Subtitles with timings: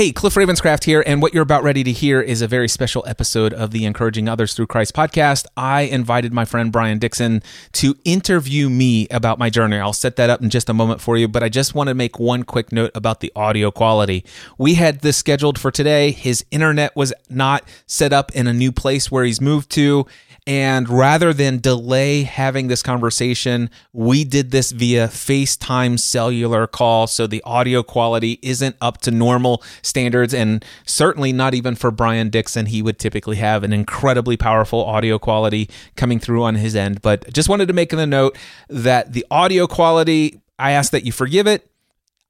[0.00, 3.04] Hey, Cliff Ravenscraft here, and what you're about ready to hear is a very special
[3.06, 5.44] episode of the Encouraging Others Through Christ podcast.
[5.58, 7.42] I invited my friend Brian Dixon
[7.72, 9.76] to interview me about my journey.
[9.76, 11.94] I'll set that up in just a moment for you, but I just want to
[11.94, 14.24] make one quick note about the audio quality.
[14.56, 16.12] We had this scheduled for today.
[16.12, 20.06] His internet was not set up in a new place where he's moved to,
[20.46, 27.06] and rather than delay having this conversation, we did this via FaceTime cellular call.
[27.06, 30.32] So the audio quality isn't up to normal standards.
[30.32, 32.66] And certainly not even for Brian Dixon.
[32.66, 37.02] He would typically have an incredibly powerful audio quality coming through on his end.
[37.02, 38.36] But just wanted to make the note
[38.68, 41.70] that the audio quality, I ask that you forgive it.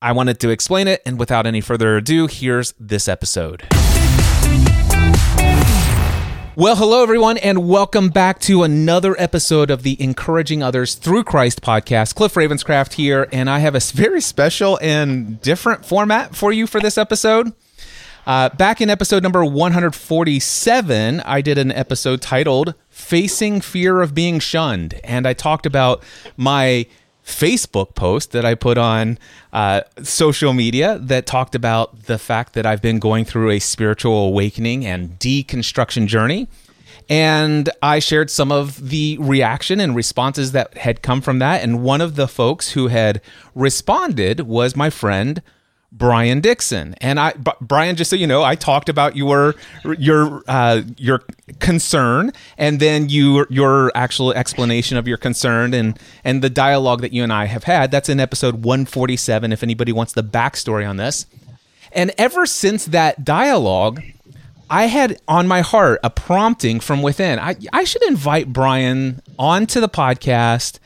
[0.02, 1.02] I wanted to explain it.
[1.04, 3.66] And without any further ado, here's this episode.
[6.60, 11.62] Well, hello, everyone, and welcome back to another episode of the Encouraging Others Through Christ
[11.62, 12.14] podcast.
[12.14, 16.78] Cliff Ravenscraft here, and I have a very special and different format for you for
[16.78, 17.54] this episode.
[18.26, 24.38] Uh, back in episode number 147, I did an episode titled Facing Fear of Being
[24.38, 26.02] Shunned, and I talked about
[26.36, 26.84] my
[27.30, 29.18] Facebook post that I put on
[29.52, 34.26] uh, social media that talked about the fact that I've been going through a spiritual
[34.26, 36.48] awakening and deconstruction journey.
[37.08, 41.62] And I shared some of the reaction and responses that had come from that.
[41.62, 43.20] And one of the folks who had
[43.54, 45.42] responded was my friend
[45.92, 46.94] Brian Dixon.
[47.00, 49.54] And I, B- Brian, just so you know, I talked about your
[49.98, 51.22] your uh, your
[51.58, 57.12] concern, and then you your actual explanation of your concern and and the dialogue that
[57.12, 57.90] you and I have had.
[57.90, 59.52] That's in episode 147.
[59.52, 61.26] If anybody wants the backstory on this,
[61.92, 64.02] and ever since that dialogue.
[64.72, 67.40] I had on my heart a prompting from within.
[67.40, 70.78] I, I should invite Brian onto the podcast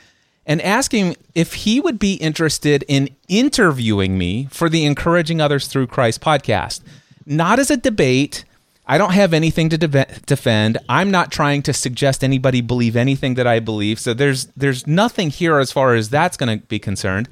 [0.47, 5.69] and ask him if he would be interested in interviewing me for the Encouraging Others
[5.69, 6.83] Through Christ podcast.
[7.27, 8.45] Not as a debate.
[8.87, 10.79] I don't have anything to de- defend.
[10.89, 13.99] I'm not trying to suggest anybody believe anything that I believe.
[13.99, 17.29] So there's there's nothing here as far as that's going to be concerned.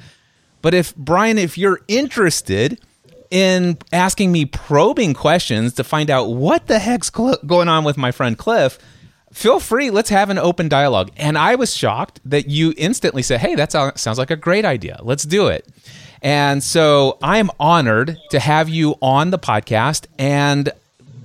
[0.63, 2.81] But if Brian, if you're interested
[3.31, 7.99] in asking me probing questions to find out what the heck's cl- going on with
[7.99, 8.79] my friend Cliff,
[9.33, 9.91] feel free.
[9.91, 11.11] Let's have an open dialogue.
[11.17, 14.99] And I was shocked that you instantly said, Hey, that sounds like a great idea.
[15.03, 15.67] Let's do it.
[16.23, 20.07] And so I am honored to have you on the podcast.
[20.19, 20.71] And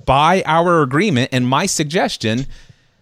[0.04, 2.46] by our agreement and my suggestion,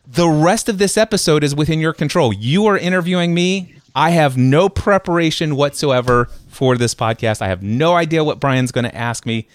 [0.06, 2.33] the rest of this episode is within your control.
[2.33, 3.75] You are interviewing me.
[3.95, 7.41] I have no preparation whatsoever for this podcast.
[7.41, 9.49] I have no idea what Brian's going to ask me,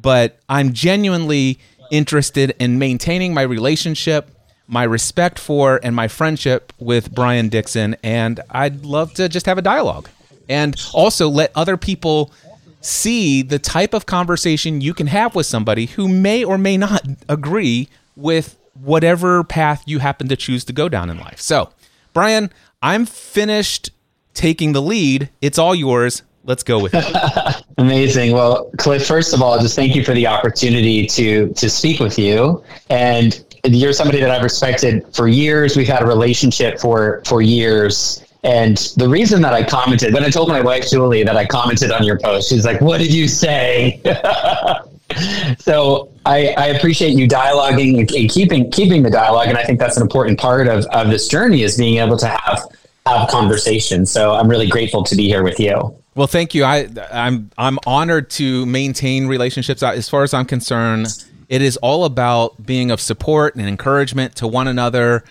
[0.00, 1.58] but I'm genuinely
[1.90, 4.30] interested in maintaining my relationship
[4.70, 9.58] my respect for and my friendship with Brian Dixon, and I'd love to just have
[9.58, 10.08] a dialogue
[10.48, 12.32] and also let other people
[12.80, 17.04] see the type of conversation you can have with somebody who may or may not
[17.28, 21.40] agree with whatever path you happen to choose to go down in life.
[21.40, 21.70] So,
[22.14, 23.90] Brian, I'm finished
[24.34, 25.30] taking the lead.
[25.42, 26.22] It's all yours.
[26.44, 27.64] Let's go with it.
[27.78, 28.32] Amazing.
[28.32, 32.18] Well, Cliff, first of all, just thank you for the opportunity to to speak with
[32.18, 32.64] you.
[32.88, 35.76] And you're somebody that I've respected for years.
[35.76, 38.24] We've had a relationship for for years.
[38.42, 41.92] And the reason that I commented, when I told my wife Julie that I commented
[41.92, 44.00] on your post, she's like, "What did you say?"
[45.58, 49.96] so I, I, appreciate you dialoguing and keeping keeping the dialogue, and I think that's
[49.96, 52.64] an important part of, of this journey is being able to have
[53.10, 54.10] have conversations.
[54.10, 55.96] So I'm really grateful to be here with you.
[56.14, 56.64] Well, thank you.
[56.64, 59.82] I I'm I'm honored to maintain relationships.
[59.82, 64.48] As far as I'm concerned, it is all about being of support and encouragement to
[64.48, 65.24] one another,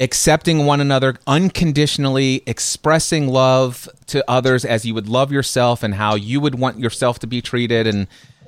[0.00, 6.14] accepting one another unconditionally, expressing love to others as you would love yourself and how
[6.14, 8.06] you would want yourself to be treated and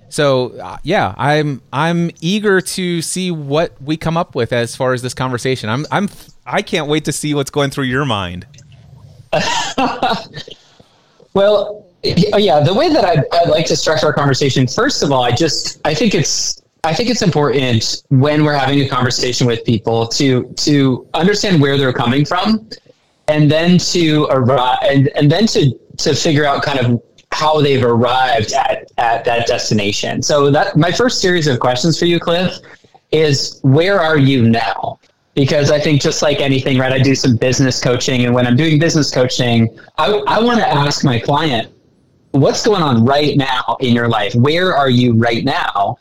[0.09, 4.93] so uh, yeah, I'm I'm eager to see what we come up with as far
[4.93, 5.69] as this conversation.
[5.69, 6.09] I'm I'm
[6.45, 8.47] I can't wait to see what's going through your mind.
[11.35, 15.23] well, yeah, the way that I'd, I'd like to structure our conversation, first of all,
[15.23, 19.65] I just I think it's I think it's important when we're having a conversation with
[19.65, 22.69] people to to understand where they're coming from,
[23.29, 27.03] and then to arrive and, and then to to figure out kind of
[27.33, 30.23] how they've arrived at at that destination.
[30.23, 32.59] So that my first series of questions for you, Cliff,
[33.11, 35.01] is where are you now?
[35.37, 36.93] Because I think just like anything, right?
[36.93, 40.69] I do some business coaching, and when I'm doing business coaching, I, I want to
[40.69, 41.71] ask my client,
[42.33, 44.35] what's going on right now in your life?
[44.35, 45.99] Where are you right now?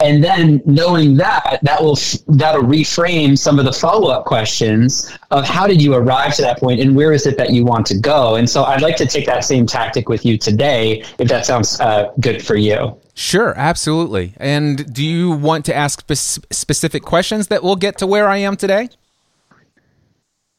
[0.00, 1.98] And then knowing that that will
[2.28, 6.80] that'll reframe some of the follow-up questions of how did you arrive to that point
[6.80, 8.36] and where is it that you want to go?
[8.36, 11.80] And so i'd like to take that same tactic with you today if that sounds
[11.80, 12.96] uh, good for you.
[13.14, 14.34] Sure absolutely.
[14.36, 18.36] And do you want to ask spe- specific questions that will get to where i
[18.38, 18.88] am today?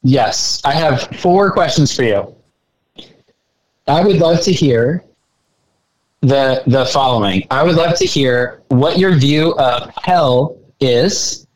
[0.02, 2.34] Yes i have four questions for you.
[3.88, 5.04] I would love to hear
[6.22, 7.46] the the following.
[7.52, 11.48] I would love to hear what your view of hell is,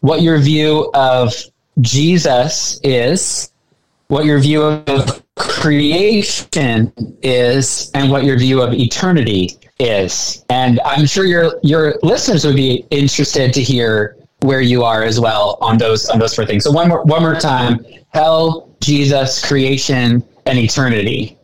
[0.00, 1.34] what your view of
[1.80, 3.50] Jesus is,
[4.08, 6.92] what your view of creation
[7.22, 10.44] is, and what your view of eternity is.
[10.48, 15.18] And I'm sure your your listeners would be interested to hear where you are as
[15.18, 16.64] well on those on those four things.
[16.64, 21.36] So one more one more time: hell, Jesus, creation, and eternity.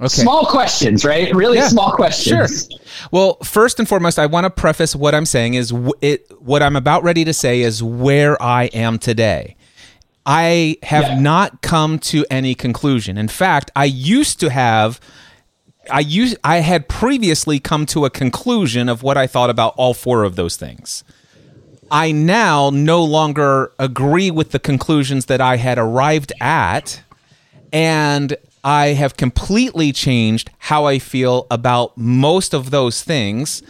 [0.00, 0.08] Okay.
[0.08, 1.34] Small questions, right?
[1.34, 2.68] Really yeah, small questions.
[2.70, 2.78] Sure.
[3.10, 6.76] Well, first and foremost, I want to preface what I'm saying is it what I'm
[6.76, 9.56] about ready to say is where I am today.
[10.24, 11.20] I have yeah.
[11.20, 13.18] not come to any conclusion.
[13.18, 15.00] In fact, I used to have
[15.90, 19.94] I used I had previously come to a conclusion of what I thought about all
[19.94, 21.02] four of those things.
[21.90, 27.02] I now no longer agree with the conclusions that I had arrived at
[27.72, 28.36] and
[28.68, 33.62] I have completely changed how I feel about most of those things.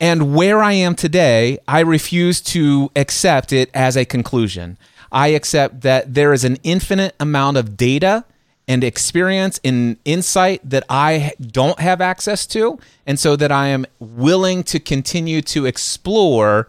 [0.00, 4.78] And where I am today, I refuse to accept it as a conclusion.
[5.12, 8.24] I accept that there is an infinite amount of data
[8.66, 12.78] and experience and insight that I don't have access to.
[13.06, 16.66] And so that I am willing to continue to explore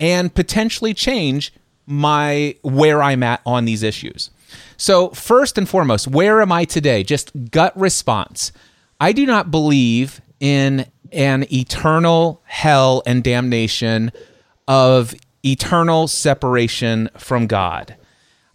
[0.00, 1.52] and potentially change
[1.86, 4.30] my where I'm at on these issues.
[4.76, 7.02] So, first and foremost, where am I today?
[7.02, 8.52] Just gut response.
[9.00, 14.12] I do not believe in an eternal hell and damnation
[14.68, 15.14] of
[15.44, 17.96] eternal separation from God.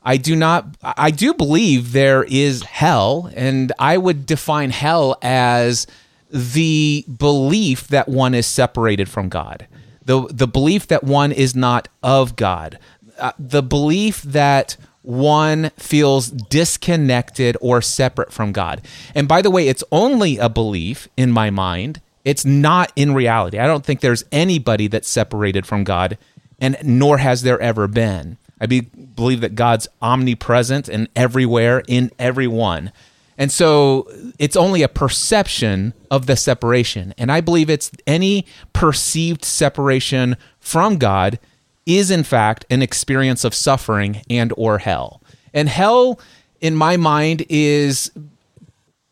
[0.04, 5.88] I do not I do believe there is hell and I would define hell as
[6.30, 9.68] the belief that one is separated from God.
[10.06, 12.78] The the belief that one is not of God.
[13.18, 18.82] Uh, the belief that one feels disconnected or separate from God.
[19.14, 22.02] And by the way, it's only a belief in my mind.
[22.24, 23.60] It's not in reality.
[23.60, 26.18] I don't think there's anybody that's separated from God,
[26.60, 28.38] and nor has there ever been.
[28.60, 32.92] I be, believe that God's omnipresent and everywhere in everyone.
[33.38, 34.08] And so
[34.40, 37.14] it's only a perception of the separation.
[37.18, 41.38] And I believe it's any perceived separation from God
[41.86, 45.22] is in fact an experience of suffering and or hell.
[45.54, 46.20] And hell
[46.62, 48.12] in my mind is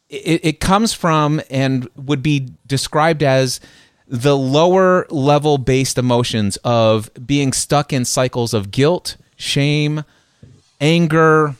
[0.10, 3.60] it, it comes from and would be described as
[4.08, 10.04] the lower level based emotions of being stuck in cycles of guilt, shame,
[10.82, 11.56] anger,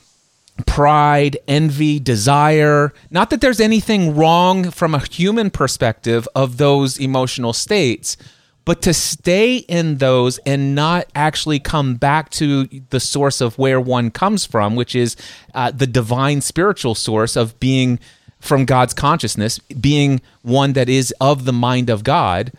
[0.66, 2.92] pride, envy, desire.
[3.10, 8.16] Not that there's anything wrong from a human perspective of those emotional states,
[8.64, 13.80] but to stay in those and not actually come back to the source of where
[13.80, 15.16] one comes from, which is
[15.54, 17.98] uh, the divine spiritual source of being
[18.40, 22.52] from God's consciousness, being one that is of the mind of God.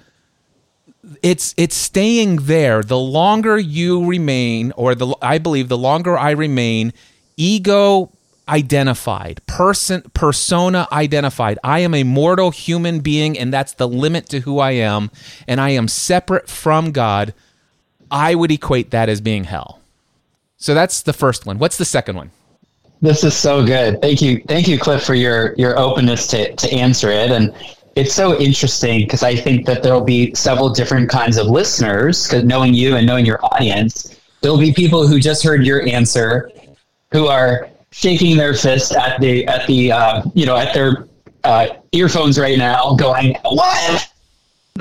[1.21, 2.81] It's it's staying there.
[2.81, 6.93] The longer you remain, or the I believe the longer I remain
[7.37, 8.11] ego
[8.47, 11.59] identified, person persona identified.
[11.63, 15.11] I am a mortal human being and that's the limit to who I am
[15.47, 17.33] and I am separate from God.
[18.11, 19.79] I would equate that as being hell.
[20.57, 21.59] So that's the first one.
[21.59, 22.31] What's the second one?
[23.01, 24.01] This is so good.
[24.01, 24.41] Thank you.
[24.47, 27.53] Thank you Cliff for your your openness to to answer it and
[27.95, 32.43] it's so interesting because I think that there'll be several different kinds of listeners because
[32.43, 36.51] knowing you and knowing your audience, there'll be people who just heard your answer
[37.11, 41.07] who are shaking their fist at the at the uh, you know at their
[41.43, 44.11] uh, earphones right now, going, "What?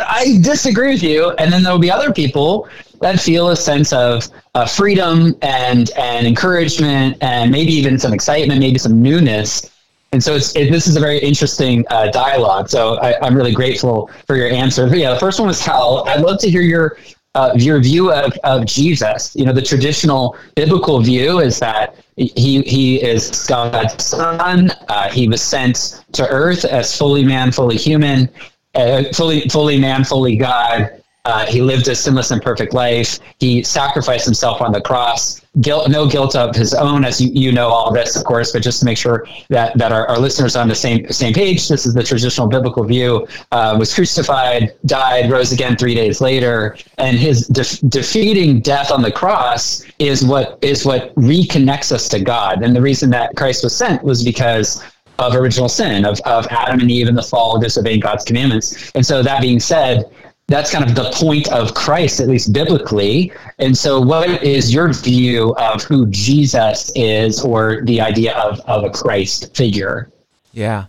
[0.00, 2.68] I disagree with you." And then there'll be other people
[3.00, 8.59] that feel a sense of uh, freedom and and encouragement, and maybe even some excitement,
[8.59, 9.71] maybe some newness.
[10.11, 12.68] And so it's, it, this is a very interesting uh, dialogue.
[12.68, 14.88] So I, am really grateful for your answer.
[14.88, 16.04] But yeah, the first one was Hal.
[16.09, 16.99] I'd love to hear your
[17.35, 19.35] uh, your view of, of Jesus.
[19.35, 24.71] You know, the traditional biblical view is that he he is God's son.
[24.88, 28.28] Uh, he was sent to earth as fully man, fully human,
[28.75, 31.02] uh, fully fully man, fully God.
[31.26, 33.19] Uh, he lived a sinless and perfect life.
[33.40, 35.40] He sacrificed himself on the cross.
[35.61, 38.52] Guilt, no guilt of his own, as you, you know all this, of course.
[38.52, 41.33] But just to make sure that that our, our listeners are on the same same
[41.33, 43.26] page, this is the traditional biblical view.
[43.52, 49.00] Uh, was crucified, died, rose again three days later, and his de- defeating death on
[49.00, 52.62] the cross is what is what reconnects us to God.
[52.62, 54.85] And the reason that Christ was sent was because
[55.19, 58.90] of original sin, of, of Adam and Eve and the fall, disobeying God's commandments.
[58.95, 60.11] And so, that being said,
[60.46, 63.32] that's kind of the point of Christ, at least biblically.
[63.58, 68.84] And so, what is your view of who Jesus is or the idea of, of
[68.84, 70.10] a Christ figure?
[70.52, 70.86] Yeah.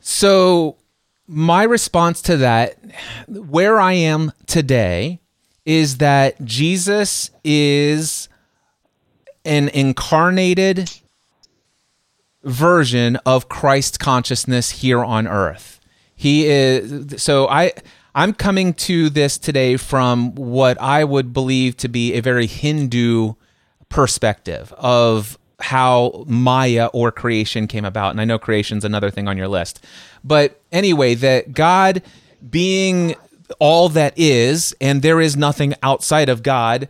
[0.00, 0.76] So,
[1.28, 2.78] my response to that,
[3.28, 5.20] where I am today,
[5.64, 8.28] is that Jesus is
[9.44, 10.90] an incarnated
[12.42, 15.80] version of Christ consciousness here on earth.
[16.14, 17.72] He is so I
[18.18, 23.34] I'm coming to this today from what I would believe to be a very Hindu
[23.90, 28.10] perspective of how Maya or creation came about.
[28.10, 29.86] And I know creation's another thing on your list.
[30.24, 32.02] But anyway, that God
[32.50, 33.14] being
[33.60, 36.88] all that is, and there is nothing outside of God,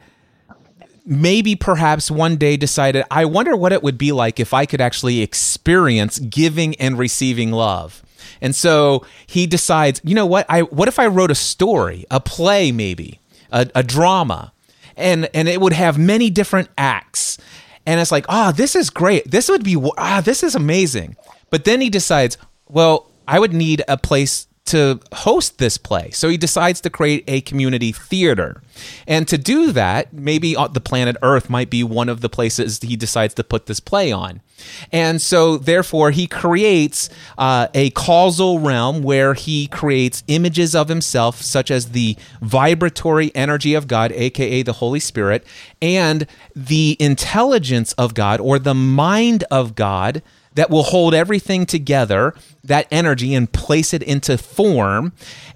[1.04, 4.80] maybe perhaps one day decided, I wonder what it would be like if I could
[4.80, 8.02] actually experience giving and receiving love.
[8.40, 10.46] And so he decides, you know what?
[10.48, 13.20] I what if I wrote a story, a play maybe,
[13.50, 14.52] a, a drama,
[14.96, 17.38] and and it would have many different acts.
[17.86, 19.30] And it's like, ah, oh, this is great.
[19.30, 21.16] This would be ah, this is amazing.
[21.50, 22.36] But then he decides,
[22.68, 26.10] well, I would need a place to host this play.
[26.10, 28.62] So he decides to create a community theater.
[29.06, 32.96] And to do that, maybe the planet Earth might be one of the places he
[32.96, 34.40] decides to put this play on.
[34.92, 41.40] And so, therefore, he creates uh, a causal realm where he creates images of himself,
[41.40, 45.46] such as the vibratory energy of God, aka the Holy Spirit,
[45.80, 50.22] and the intelligence of God or the mind of God
[50.54, 55.12] that will hold everything together, that energy, and place it into form.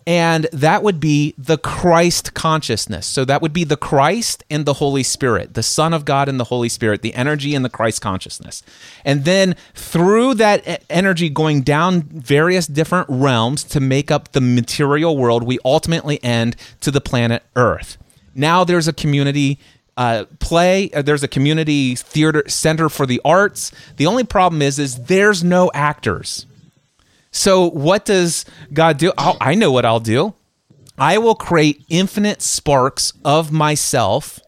[0.06, 3.06] And that would be the Christ consciousness.
[3.06, 6.40] So that would be the Christ and the Holy Spirit, the Son of God and
[6.40, 8.62] the Holy Spirit, the energy and the Christ consciousness.
[9.04, 15.16] And then through that energy going down various different realms to make up the material
[15.16, 17.96] world, we ultimately end to the planet Earth.
[18.34, 19.58] Now there's a community
[19.96, 20.90] uh, play.
[20.90, 23.72] Uh, there's a community theater center for the arts.
[23.96, 26.46] The only problem is, is there's no actors.
[27.30, 29.12] So what does God do?
[29.16, 30.34] I'll, I know what I'll do.
[30.98, 34.38] I will create infinite sparks of myself.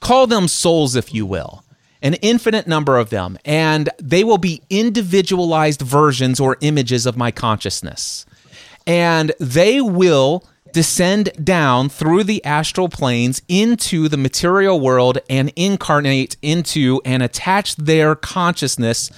[0.00, 1.64] Call them souls, if you will,
[2.02, 7.30] an infinite number of them, and they will be individualized versions or images of my
[7.30, 8.26] consciousness,
[8.86, 16.36] and they will descend down through the astral planes into the material world and incarnate
[16.42, 19.08] into and attach their consciousness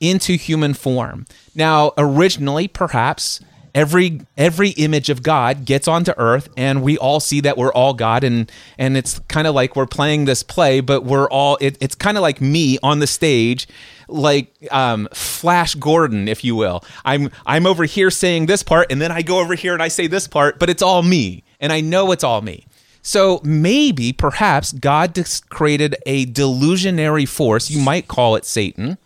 [0.00, 1.26] into human form.
[1.54, 3.40] Now, originally, perhaps
[3.74, 7.94] every every image of God gets onto earth and we all see that we're all
[7.94, 11.78] God and and it's kind of like we're playing this play but we're all it,
[11.80, 13.66] it's kind of like me on the stage
[14.08, 19.00] like um, Flash Gordon if you will I'm I'm over here saying this part and
[19.00, 21.72] then I go over here and I say this part but it's all me and
[21.72, 22.66] I know it's all me
[23.02, 25.18] so maybe perhaps God
[25.48, 28.98] created a delusionary force you might call it Satan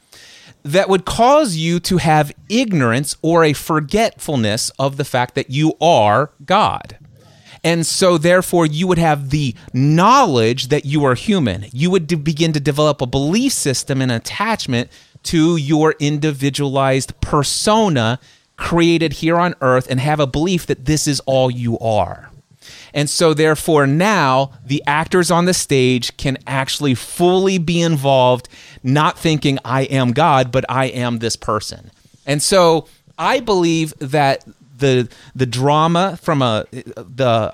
[0.67, 5.75] that would cause you to have ignorance or a forgetfulness of the fact that you
[5.81, 6.99] are God.
[7.67, 11.67] And so, therefore, you would have the knowledge that you are human.
[11.73, 14.89] You would de- begin to develop a belief system and attachment
[15.25, 18.21] to your individualized persona
[18.57, 22.31] created here on earth and have a belief that this is all you are.
[22.95, 28.49] And so, therefore, now the actors on the stage can actually fully be involved,
[28.85, 31.91] not thinking, I am God, but I am this person.
[32.27, 32.87] And so,
[33.19, 34.45] I believe that
[34.77, 37.53] the the drama from a the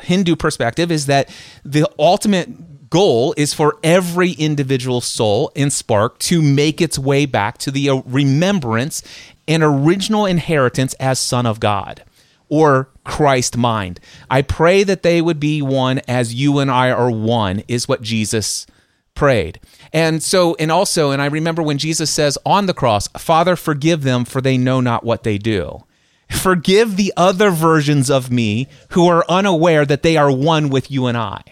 [0.00, 1.28] Hindu perspective is that
[1.64, 7.58] the ultimate goal is for every individual soul in Spark to make its way back
[7.58, 9.02] to the uh, remembrance
[9.46, 12.04] and original inheritance as son of God
[12.48, 14.00] or Christ mind.
[14.28, 18.02] I pray that they would be one as you and I are one, is what
[18.02, 18.66] Jesus
[19.14, 19.60] prayed.
[19.92, 24.02] And so, and also, and I remember when Jesus says on the cross, Father, forgive
[24.02, 25.84] them, for they know not what they do.
[26.30, 31.06] Forgive the other versions of me who are unaware that they are one with you
[31.06, 31.42] and I.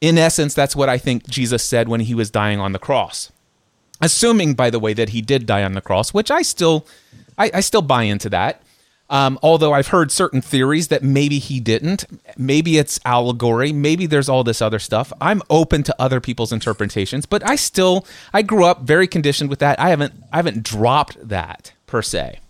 [0.00, 3.30] In essence, that's what I think Jesus said when he was dying on the cross.
[4.00, 6.86] Assuming, by the way, that he did die on the cross, which I still,
[7.38, 8.62] I, I still buy into that.
[9.10, 12.04] Um, although I've heard certain theories that maybe he didn't,
[12.38, 15.12] maybe it's allegory, maybe there's all this other stuff.
[15.20, 19.58] I'm open to other people's interpretations, but I still I grew up very conditioned with
[19.58, 19.78] that.
[19.78, 22.40] I haven't I haven't dropped that per se.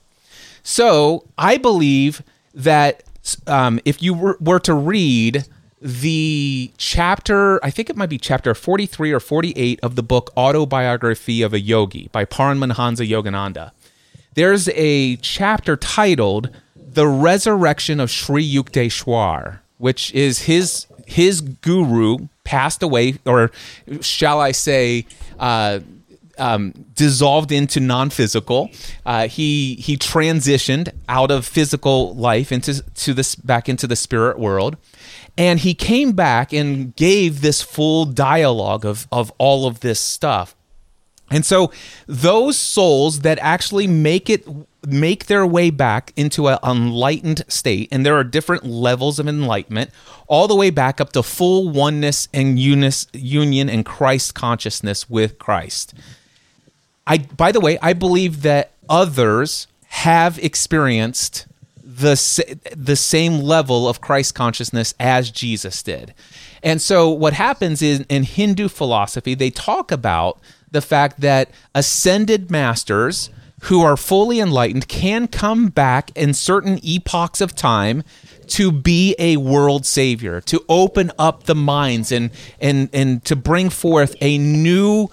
[0.64, 2.22] So I believe
[2.54, 3.04] that
[3.46, 5.46] um, if you were, were to read
[5.80, 11.42] the chapter, I think it might be chapter 43 or 48 of the book Autobiography
[11.42, 13.70] of a Yogi by Paramhansa Yogananda
[14.34, 22.82] there's a chapter titled "The Resurrection of Sri Yukteswar," which is his his guru passed
[22.82, 23.50] away, or
[24.00, 25.06] shall I say,
[25.38, 25.80] uh,
[26.38, 28.70] um, dissolved into non-physical.
[29.04, 34.38] Uh, he he transitioned out of physical life into to this back into the spirit
[34.38, 34.76] world,
[35.36, 40.54] and he came back and gave this full dialogue of of all of this stuff.
[41.30, 41.72] And so
[42.06, 44.46] those souls that actually make it
[44.86, 49.90] make their way back into an enlightened state and there are different levels of enlightenment
[50.26, 55.38] all the way back up to full oneness and unis, union and Christ consciousness with
[55.38, 55.94] Christ.
[57.06, 61.46] I by the way, I believe that others have experienced
[61.82, 62.16] the
[62.76, 66.14] the same level of Christ consciousness as Jesus did.
[66.62, 72.50] And so what happens is in Hindu philosophy they talk about the fact that ascended
[72.50, 73.30] masters
[73.64, 78.02] who are fully enlightened can come back in certain epochs of time
[78.46, 82.30] to be a world savior, to open up the minds and
[82.60, 85.08] and and to bring forth a new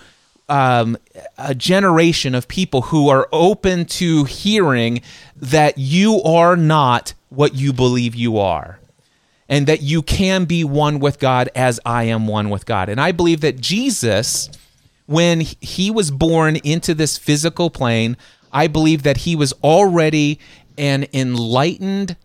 [0.52, 0.98] um,
[1.38, 5.02] a generation of people who are open to hearing
[5.38, 8.80] that you are not what you believe you are.
[9.48, 12.88] And that you can be one with God as I am one with God.
[12.88, 14.50] And I believe that Jesus
[15.12, 18.16] when he was born into this physical plane,
[18.54, 20.40] I believe that he was already
[20.78, 22.16] an enlightened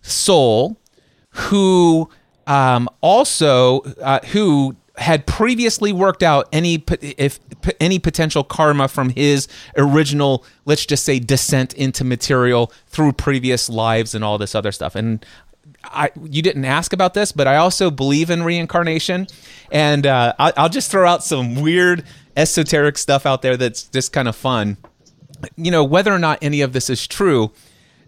[0.00, 0.76] soul
[1.30, 2.08] who
[2.46, 7.38] um, also uh, who had previously worked out any if
[7.80, 14.14] any potential karma from his original let's just say descent into material through previous lives
[14.14, 15.24] and all this other stuff and
[15.84, 19.28] I, you didn't ask about this, but I also believe in reincarnation,
[19.70, 22.04] and uh, I, I'll just throw out some weird
[22.36, 24.76] esoteric stuff out there that's just kind of fun.
[25.56, 27.52] You know, whether or not any of this is true,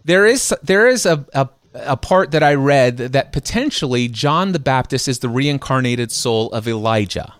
[0.03, 4.59] there is there is a, a a part that I read that potentially John the
[4.59, 7.33] Baptist is the reincarnated soul of Elijah.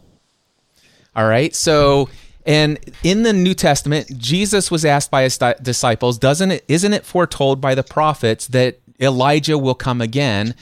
[1.16, 2.10] All right, so
[2.46, 6.66] and in the New Testament, Jesus was asked by his disciples, "Doesn't it?
[6.68, 10.56] Isn't it foretold by the prophets that Elijah will come again?"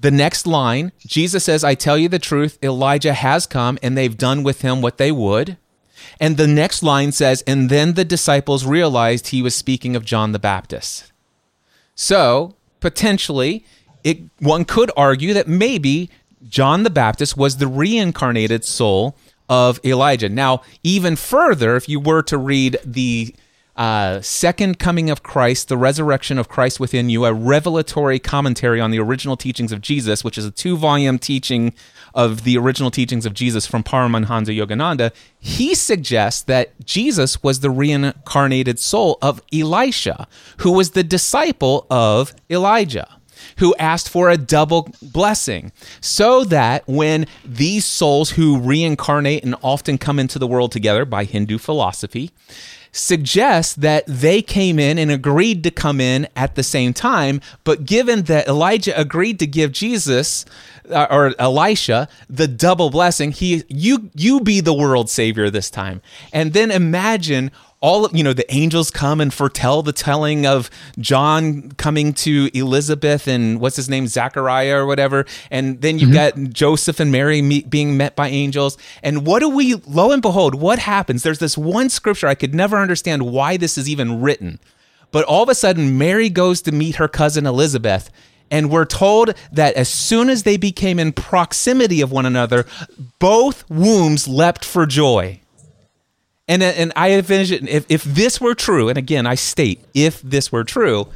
[0.00, 4.16] the next line, Jesus says, I tell you the truth, Elijah has come and they've
[4.16, 5.56] done with him what they would.
[6.20, 10.32] And the next line says, and then the disciples realized he was speaking of John
[10.32, 11.10] the Baptist.
[11.94, 12.54] So,
[12.84, 13.64] potentially,
[14.02, 16.10] it, one could argue that maybe
[16.46, 19.16] John the Baptist was the reincarnated soul
[19.48, 20.28] of Elijah.
[20.28, 23.34] Now, even further, if you were to read the
[23.74, 28.90] uh, Second Coming of Christ, The Resurrection of Christ Within You, a revelatory commentary on
[28.90, 31.72] the original teachings of Jesus, which is a two volume teaching
[32.14, 35.12] of the original teachings of Jesus from Paramahansa Yogananda.
[35.38, 42.34] He suggests that Jesus was the reincarnated soul of Elisha, who was the disciple of
[42.50, 43.08] Elijah
[43.58, 49.98] who asked for a double blessing so that when these souls who reincarnate and often
[49.98, 52.30] come into the world together by Hindu philosophy,
[52.94, 57.40] suggests that they came in and agreed to come in at the same time.
[57.64, 60.44] But given that Elijah agreed to give Jesus
[60.88, 66.00] uh, or Elisha the double blessing, he you you be the world savior this time.
[66.32, 67.50] And then imagine
[67.84, 73.28] all you know the angels come and foretell the telling of John coming to Elizabeth
[73.28, 74.06] and what's his name?
[74.06, 75.26] Zachariah or whatever.
[75.50, 76.44] And then you mm-hmm.
[76.44, 78.78] get Joseph and Mary meet, being met by angels.
[79.02, 81.22] And what do we lo and behold what happens?
[81.22, 84.60] There's this one scripture I could never understand why this is even written.
[85.12, 88.10] But all of a sudden Mary goes to meet her cousin Elizabeth
[88.50, 92.64] and we're told that as soon as they became in proximity of one another
[93.18, 95.38] both wombs leapt for joy
[96.48, 100.20] and uh, and I envision if if this were true, and again I state if
[100.22, 101.08] this were true,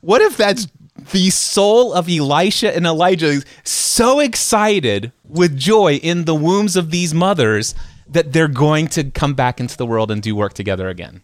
[0.00, 0.68] what if that's
[1.10, 7.12] the soul of Elisha and Elijah so excited with joy in the wombs of these
[7.12, 7.74] mothers
[8.08, 11.22] that they're going to come back into the world and do work together again.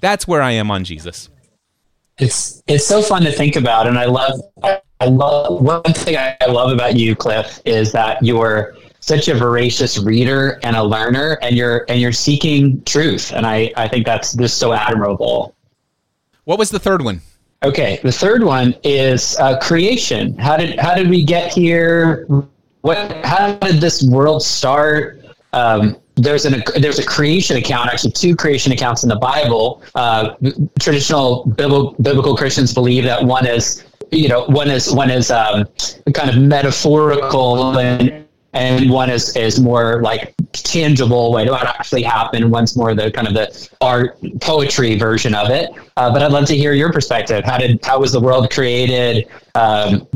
[0.00, 1.28] That's where I am on Jesus.
[2.18, 6.36] It's it's so fun to think about, and I love I love one thing I
[6.46, 11.56] love about you, Cliff, is that you're such a voracious reader and a learner and
[11.56, 15.54] you're and you're seeking truth and i i think that's just so admirable
[16.44, 17.20] what was the third one
[17.62, 20.36] Okay, the third one is uh, creation.
[20.38, 22.26] How did how did we get here?
[22.80, 25.22] What how did this world start?
[25.52, 29.82] Um, there's an there's a creation account, actually two creation accounts in the Bible.
[29.94, 30.36] Uh,
[30.78, 35.66] traditional biblical, biblical Christians believe that one is you know one is one is um,
[36.14, 42.50] kind of metaphorical and and one is is more like tangible way what actually happened
[42.50, 46.46] one's more the kind of the art poetry version of it uh, but i'd love
[46.46, 50.06] to hear your perspective how did how was the world created um,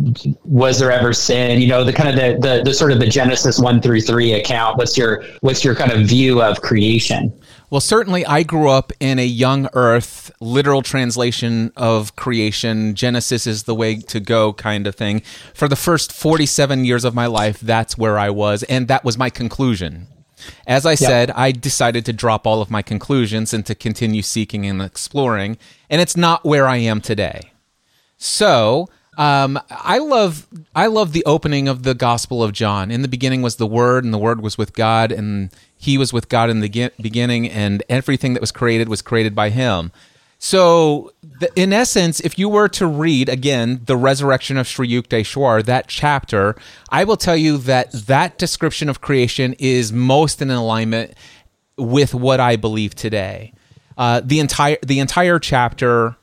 [0.44, 3.06] was there ever sin you know the kind of the, the the sort of the
[3.06, 7.32] genesis 1 through 3 account what's your what's your kind of view of creation
[7.70, 12.94] well, certainly, I grew up in a young earth, literal translation of creation.
[12.94, 15.22] Genesis is the way to go, kind of thing.
[15.54, 19.18] For the first 47 years of my life, that's where I was, and that was
[19.18, 20.06] my conclusion.
[20.66, 20.98] As I yep.
[20.98, 25.58] said, I decided to drop all of my conclusions and to continue seeking and exploring,
[25.90, 27.52] and it's not where I am today.
[28.16, 32.90] So, um, I love I love the opening of the Gospel of John.
[32.90, 36.12] In the beginning was the Word, and the Word was with God, and He was
[36.12, 39.92] with God in the beginning, and everything that was created was created by Him.
[40.38, 41.12] So,
[41.56, 46.54] in essence, if you were to read again the resurrection of Sri Yukteswar, that chapter,
[46.90, 51.14] I will tell you that that description of creation is most in alignment
[51.76, 53.52] with what I believe today.
[53.96, 56.16] Uh, the entire the entire chapter,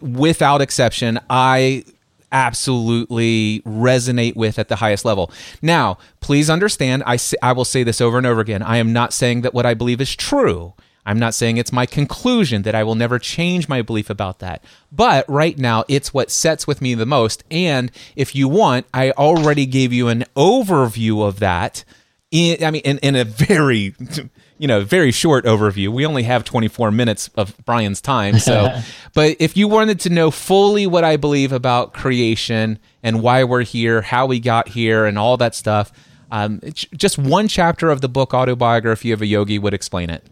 [0.00, 1.84] without exception, I
[2.32, 5.32] absolutely resonate with at the highest level.
[5.62, 8.62] Now, please understand, I, I will say this over and over again.
[8.62, 10.74] I am not saying that what I believe is true.
[11.06, 14.62] I'm not saying it's my conclusion that I will never change my belief about that.
[14.92, 17.42] But right now, it's what sets with me the most.
[17.50, 21.84] And if you want, I already gave you an overview of that.
[22.30, 23.94] In, I mean, in, in a very
[24.60, 25.88] you know, very short overview.
[25.88, 28.38] We only have 24 minutes of Brian's time.
[28.38, 28.78] So,
[29.14, 33.62] but if you wanted to know fully what I believe about creation and why we're
[33.62, 35.90] here, how we got here, and all that stuff,
[36.30, 40.26] um, just one chapter of the book Autobiography of a Yogi would explain it.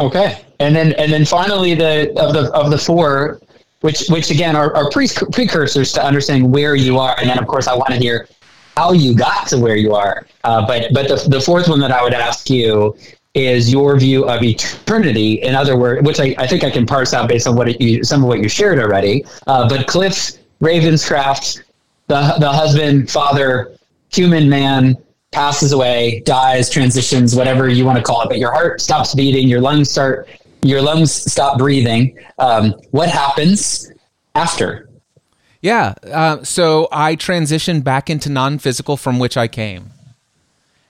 [0.00, 3.40] Okay, and then and then finally the of the of the four,
[3.80, 7.46] which which again are, are pre- precursors to understanding where you are, and then of
[7.46, 8.28] course I want to hear
[8.76, 10.26] how you got to where you are.
[10.42, 12.96] Uh, but but the, the fourth one that I would ask you
[13.34, 15.42] is your view of eternity.
[15.42, 18.04] In other words, which I, I think I can parse out based on what you,
[18.04, 19.24] some of what you shared already.
[19.46, 21.62] Uh, but Cliff Ravenscraft,
[22.08, 23.76] the the husband, father,
[24.10, 24.96] human man,
[25.34, 28.28] passes away, dies, transitions, whatever you want to call it.
[28.28, 30.28] But your heart stops beating, your lungs start,
[30.62, 32.18] your lungs stop breathing.
[32.38, 33.92] Um, what happens
[34.34, 34.88] after?
[35.60, 35.94] Yeah.
[36.02, 39.90] Uh, so I transitioned back into non physical from which I came.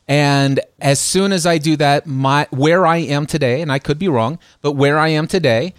[0.06, 3.98] And as soon as I do that, my where I am today, and I could
[3.98, 5.74] be wrong, but where I am today,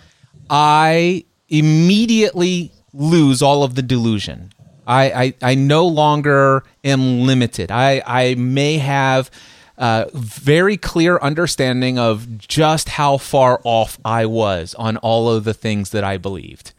[0.49, 4.51] I immediately lose all of the delusion.
[4.87, 7.71] I, I, I no longer am limited.
[7.71, 9.29] I, I may have
[9.77, 15.53] a very clear understanding of just how far off I was on all of the
[15.53, 16.73] things that I believed.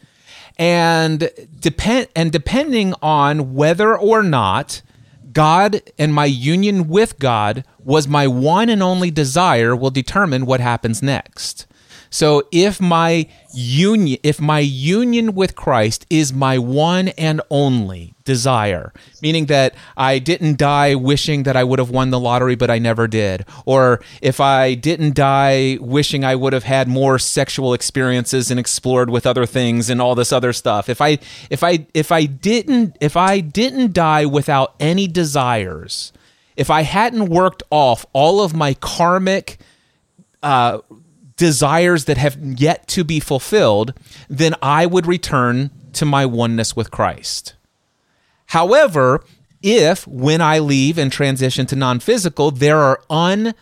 [0.59, 4.81] And depend and depending on whether or not
[5.35, 10.61] God and my union with God was my one and only desire will determine what
[10.61, 11.67] happens next.
[12.11, 18.93] So if my union if my union with Christ is my one and only desire,
[19.23, 22.79] meaning that I didn't die wishing that I would have won the lottery but I
[22.79, 28.51] never did, or if I didn't die wishing I would have had more sexual experiences
[28.51, 30.89] and explored with other things and all this other stuff.
[30.89, 31.19] If I
[31.51, 36.13] if I if I didn't if I didn't die without any desires,
[36.57, 39.59] if I hadn't worked off all of my karmic
[40.43, 40.79] uh,
[41.37, 43.93] desires that have yet to be fulfilled,
[44.29, 47.55] then I would return to my oneness with Christ.
[48.47, 49.25] However,
[49.63, 53.55] if when I leave and transition to non physical, there are un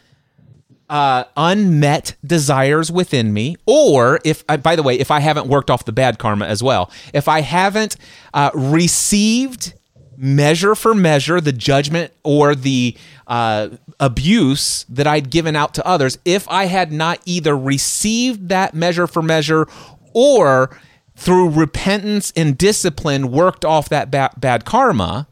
[0.88, 5.70] uh, unmet desires within me, or if, uh, by the way, if I haven't worked
[5.70, 7.96] off the bad karma as well, if I haven't
[8.34, 9.74] uh, received
[10.16, 12.96] measure for measure the judgment or the
[13.26, 18.74] uh, abuse that I'd given out to others, if I had not either received that
[18.74, 19.66] measure for measure
[20.12, 20.76] or
[21.16, 25.28] through repentance and discipline worked off that ba- bad karma,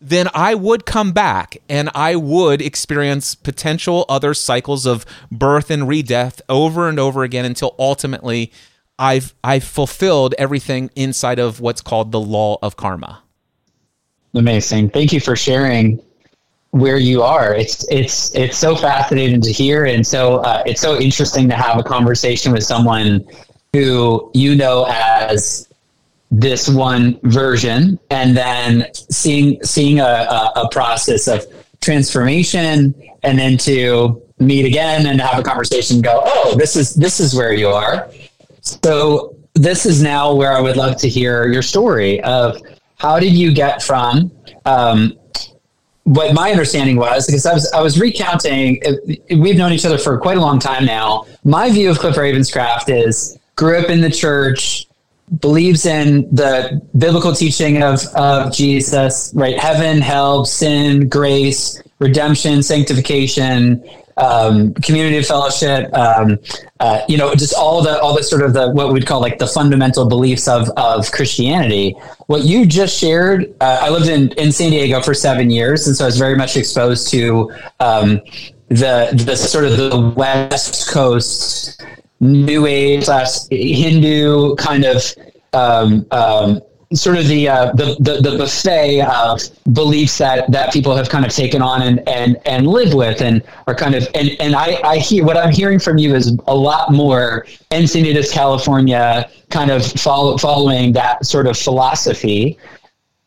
[0.00, 5.88] then I would come back and I would experience potential other cycles of birth and
[5.88, 8.52] redeath over and over again until ultimately
[8.98, 13.22] I've I've fulfilled everything inside of what's called the law of karma.
[14.34, 14.90] Amazing.
[14.90, 16.00] Thank you for sharing
[16.70, 17.54] where you are.
[17.54, 21.78] It's it's it's so fascinating to hear, and so uh, it's so interesting to have
[21.78, 23.26] a conversation with someone
[23.72, 25.68] who you know as
[26.30, 31.44] this one version and then seeing seeing a, a, a process of
[31.80, 37.18] transformation and then to meet again and have a conversation go oh this is this
[37.18, 38.10] is where you are
[38.60, 42.60] so this is now where i would love to hear your story of
[42.98, 44.30] how did you get from
[44.64, 45.18] um,
[46.04, 48.80] what my understanding was because I was I was recounting.
[49.30, 51.26] We've known each other for quite a long time now.
[51.44, 54.86] My view of Cliff Ravenscraft is grew up in the church,
[55.40, 59.58] believes in the biblical teaching of of Jesus, right?
[59.58, 63.84] Heaven, hell, sin, grace, redemption, sanctification,
[64.18, 66.38] um, community fellowship, um,
[66.80, 69.38] uh, you know, just all the all the sort of the what we'd call like
[69.38, 71.96] the fundamental beliefs of of Christianity.
[72.26, 75.96] What you just shared, uh, I lived in in San Diego for seven years, and
[75.96, 78.20] so I was very much exposed to um,
[78.68, 81.82] the the sort of the West Coast
[82.20, 85.14] New Age slash Hindu kind of
[85.52, 86.60] um, um,
[86.94, 89.40] sort of the, uh, the, the the buffet of
[89.74, 93.42] beliefs that that people have kind of taken on and and and live with and
[93.66, 96.54] are kind of and and I I hear what I'm hearing from you is a
[96.54, 102.58] lot more Encinitas, California, kind of follow, following that sort of philosophy.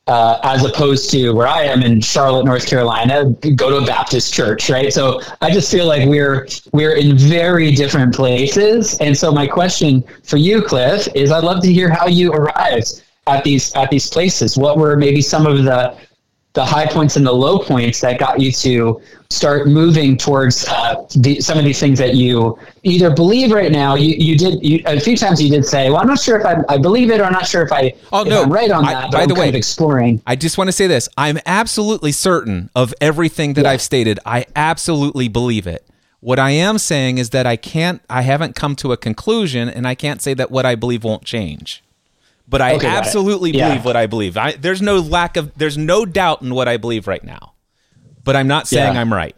[0.07, 4.33] Uh, as opposed to where I am in Charlotte, North Carolina, go to a Baptist
[4.33, 4.91] church, right?
[4.91, 8.97] So I just feel like we're we're in very different places.
[8.97, 13.03] And so my question for you, Cliff, is I'd love to hear how you arrived
[13.37, 14.57] at these at these places?
[14.57, 15.95] What were maybe some of the
[16.53, 20.95] the high points and the low points that got you to start moving towards uh,
[21.15, 23.95] the, some of these things that you either believe right now.
[23.95, 25.41] You, you did you, a few times.
[25.41, 27.47] You did say, "Well, I'm not sure if I, I believe it, or I'm not
[27.47, 29.49] sure if I oh if no I'm right on I, that." by I'm the way,
[29.49, 30.21] exploring.
[30.27, 33.71] I just want to say this: I'm absolutely certain of everything that yeah.
[33.71, 34.19] I've stated.
[34.25, 35.87] I absolutely believe it.
[36.19, 38.01] What I am saying is that I can't.
[38.09, 41.23] I haven't come to a conclusion, and I can't say that what I believe won't
[41.23, 41.81] change
[42.51, 43.69] but I okay, absolutely yeah.
[43.69, 44.37] believe what I believe.
[44.37, 47.53] I, there's no lack of, there's no doubt in what I believe right now.
[48.23, 49.01] But I'm not saying yeah.
[49.01, 49.35] I'm right.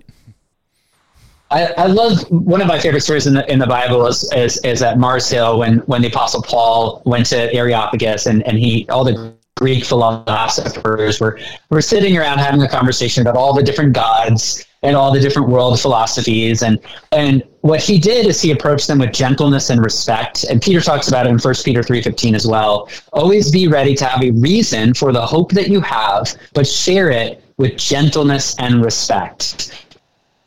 [1.52, 4.58] I, I, love one of my favorite stories in the in the Bible is is,
[4.65, 8.88] is at Mars Hill when when the Apostle Paul went to Areopagus and and he
[8.89, 13.93] all the Greek philosophers were were sitting around having a conversation about all the different
[13.93, 16.61] gods and all the different world philosophies.
[16.61, 16.79] And
[17.11, 20.43] and what he did is he approached them with gentleness and respect.
[20.43, 22.89] And Peter talks about it in 1 Peter 3.15 as well.
[23.13, 27.09] Always be ready to have a reason for the hope that you have, but share
[27.09, 29.82] it with gentleness and respect.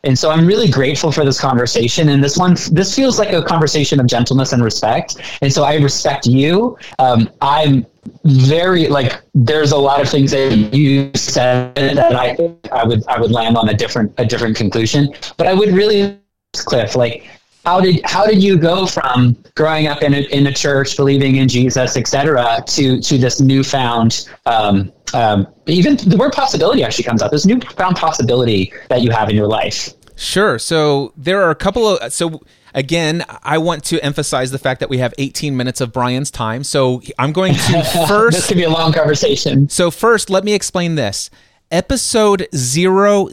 [0.07, 2.09] And so I'm really grateful for this conversation.
[2.09, 5.17] And this one, this feels like a conversation of gentleness and respect.
[5.43, 6.79] And so I respect you.
[6.99, 7.85] Um, I'm
[8.25, 9.21] very like.
[9.35, 12.37] There's a lot of things that you said that I,
[12.73, 15.13] I would, I would land on a different, a different conclusion.
[15.37, 16.19] But I would really,
[16.55, 17.29] Cliff, like
[17.67, 21.37] how did how did you go from growing up in a, in a church, believing
[21.37, 27.23] in Jesus, etc., to to this newfound um, um, even the word possibility actually comes
[27.23, 27.31] up.
[27.31, 29.93] This newfound possibility that you have in your life.
[30.17, 30.59] Sure.
[30.59, 32.41] So there are a couple of so
[32.75, 36.65] again, I want to emphasize the fact that we have 18 minutes of Brian's time.
[36.65, 38.37] So I'm going to first.
[38.37, 39.69] this could be a long conversation.
[39.69, 41.31] So first, let me explain this.
[41.69, 43.29] Episode 000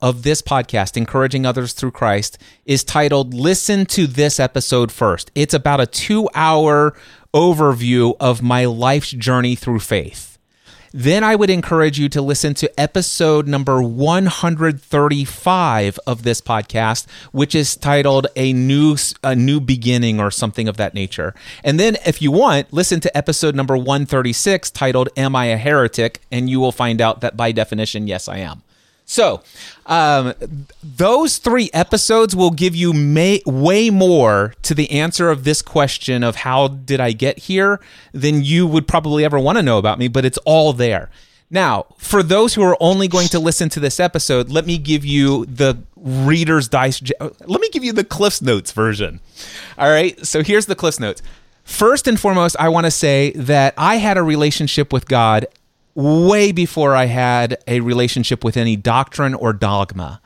[0.00, 5.32] of this podcast, Encouraging Others Through Christ, is titled Listen to This Episode First.
[5.34, 6.94] It's about a two hour
[7.34, 10.34] overview of my life's journey through faith
[10.96, 17.52] then I would encourage you to listen to episode number 135 of this podcast, which
[17.52, 21.34] is titled "A New A New Beginning" or something of that nature.
[21.64, 26.20] And then, if you want, listen to episode number 136, titled "Am I a Heretic?"
[26.30, 28.62] and you will find out that by definition, yes, I am.
[29.06, 29.42] So,
[29.86, 30.32] um,
[30.82, 36.24] those three episodes will give you may, way more to the answer of this question
[36.24, 37.80] of how did I get here
[38.12, 41.10] than you would probably ever want to know about me, but it's all there.
[41.50, 45.04] Now, for those who are only going to listen to this episode, let me give
[45.04, 47.02] you the Reader's Dice.
[47.20, 49.20] Let me give you the Cliff's Notes version.
[49.78, 50.18] All right.
[50.26, 51.22] So here's the Cliff's Notes.
[51.62, 55.46] First and foremost, I want to say that I had a relationship with God
[55.94, 60.20] way before I had a relationship with any doctrine or dogma.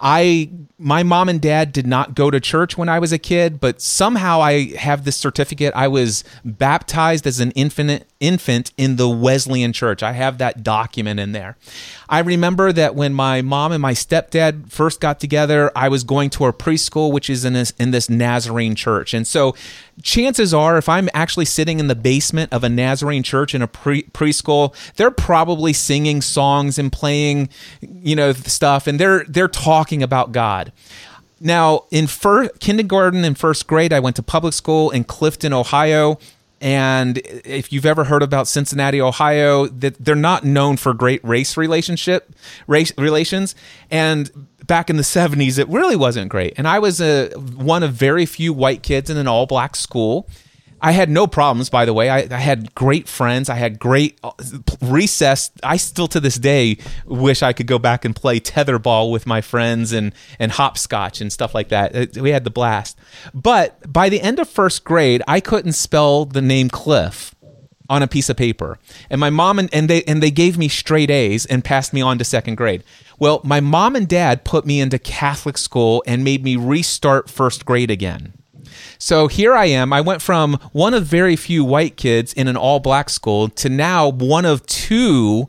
[0.00, 3.60] I my mom and dad did not go to church when I was a kid,
[3.60, 5.72] but somehow I have this certificate.
[5.76, 10.02] I was baptized as an infant infant in the Wesleyan church.
[10.02, 11.56] I have that document in there.
[12.08, 16.30] I remember that when my mom and my stepdad first got together, I was going
[16.30, 19.12] to a preschool which is in this in this Nazarene church.
[19.12, 19.54] And so
[20.02, 23.68] chances are if I'm actually sitting in the basement of a Nazarene church in a
[23.68, 27.48] pre- preschool, they're probably singing songs and playing,
[27.80, 30.72] you know, stuff and they're they're talking about God.
[31.40, 36.20] Now, in fir- kindergarten and first grade, I went to public school in Clifton, Ohio.
[36.62, 41.56] And if you've ever heard about Cincinnati, Ohio, that they're not known for great race
[41.56, 42.32] relationship
[42.68, 43.56] race relations.
[43.90, 44.30] And
[44.64, 46.54] back in the 70s, it really wasn't great.
[46.56, 50.28] And I was a, one of very few white kids in an all black school.
[50.82, 52.10] I had no problems, by the way.
[52.10, 53.48] I, I, had great friends.
[53.48, 54.32] I had great uh,
[54.80, 55.52] recess.
[55.62, 59.40] I still to this day wish I could go back and play tetherball with my
[59.40, 62.16] friends and, and hopscotch and stuff like that.
[62.16, 62.98] We had the blast.
[63.32, 67.32] But by the end of first grade, I couldn't spell the name Cliff
[67.88, 68.78] on a piece of paper.
[69.08, 72.00] And my mom and, and they and they gave me straight A's and passed me
[72.00, 72.82] on to second grade.
[73.18, 77.64] Well, my mom and dad put me into Catholic school and made me restart first
[77.64, 78.32] grade again.
[78.98, 79.92] So here I am.
[79.92, 83.68] I went from one of very few white kids in an all black school to
[83.68, 85.46] now one of two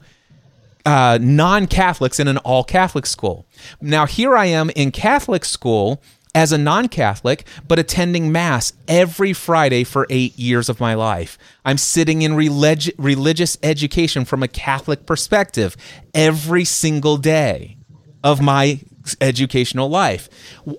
[0.85, 3.45] uh, non Catholics in an all Catholic school.
[3.81, 6.01] Now, here I am in Catholic school
[6.35, 11.37] as a non Catholic, but attending Mass every Friday for eight years of my life.
[11.63, 15.77] I'm sitting in relig- religious education from a Catholic perspective
[16.13, 17.77] every single day
[18.23, 18.79] of my
[19.21, 20.29] educational life.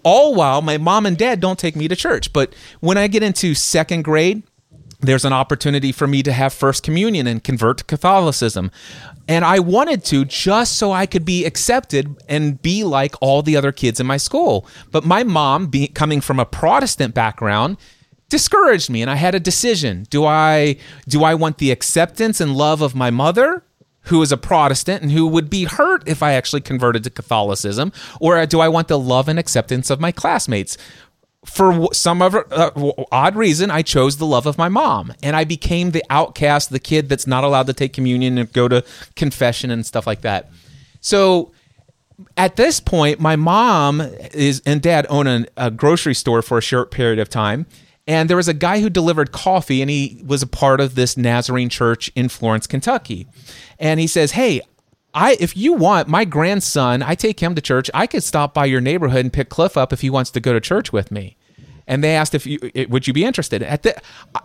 [0.03, 2.33] All while my mom and dad don't take me to church.
[2.33, 4.43] But when I get into second grade,
[5.01, 8.71] there's an opportunity for me to have first communion and convert to Catholicism.
[9.29, 13.57] And I wanted to just so I could be accepted and be like all the
[13.57, 14.67] other kids in my school.
[14.91, 17.77] But my mom, be, coming from a Protestant background,
[18.29, 20.07] discouraged me and I had a decision.
[20.11, 20.77] Do I
[21.09, 23.65] do I want the acceptance and love of my mother
[24.05, 27.93] who is a Protestant and who would be hurt if I actually converted to Catholicism?
[28.21, 30.77] Or do I want the love and acceptance of my classmates?
[31.45, 32.71] For some uh,
[33.13, 36.79] odd reason, I chose the love of my mom, and I became the outcast, the
[36.79, 38.83] kid that's not allowed to take communion and go to
[39.15, 40.51] confession and stuff like that.
[41.01, 41.53] So,
[42.39, 44.01] at this point, my mom
[44.33, 47.67] is and dad own a, a grocery store for a short period of time,
[48.07, 51.17] and there was a guy who delivered coffee, and he was a part of this
[51.17, 53.27] Nazarene church in Florence, Kentucky.
[53.79, 54.61] And he says, Hey,
[55.15, 57.91] I, if you want my grandson, I take him to church.
[57.95, 60.53] I could stop by your neighborhood and pick Cliff up if he wants to go
[60.53, 61.37] to church with me.
[61.87, 63.63] And they asked if you would you be interested.
[63.63, 63.95] At the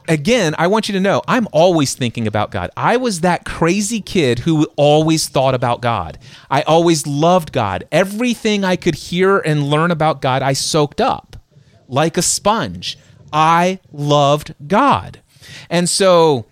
[0.10, 2.70] again, I want you to know I'm always thinking about God.
[2.76, 6.20] I was that crazy kid who always thought about God.
[6.52, 7.88] I always loved God.
[7.94, 11.38] Everything I could hear and learn about God, I soaked up
[11.88, 12.98] like a sponge.
[13.32, 15.22] I loved God.
[15.70, 16.46] And so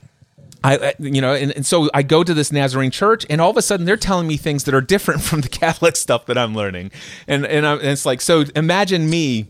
[0.64, 3.58] I, you know, and, and, so I go to this Nazarene church, and all of
[3.58, 6.56] a sudden they're telling me things that are different from the Catholic stuff that I'm
[6.56, 6.92] learning,
[7.28, 9.48] and and, and it's like, so imagine me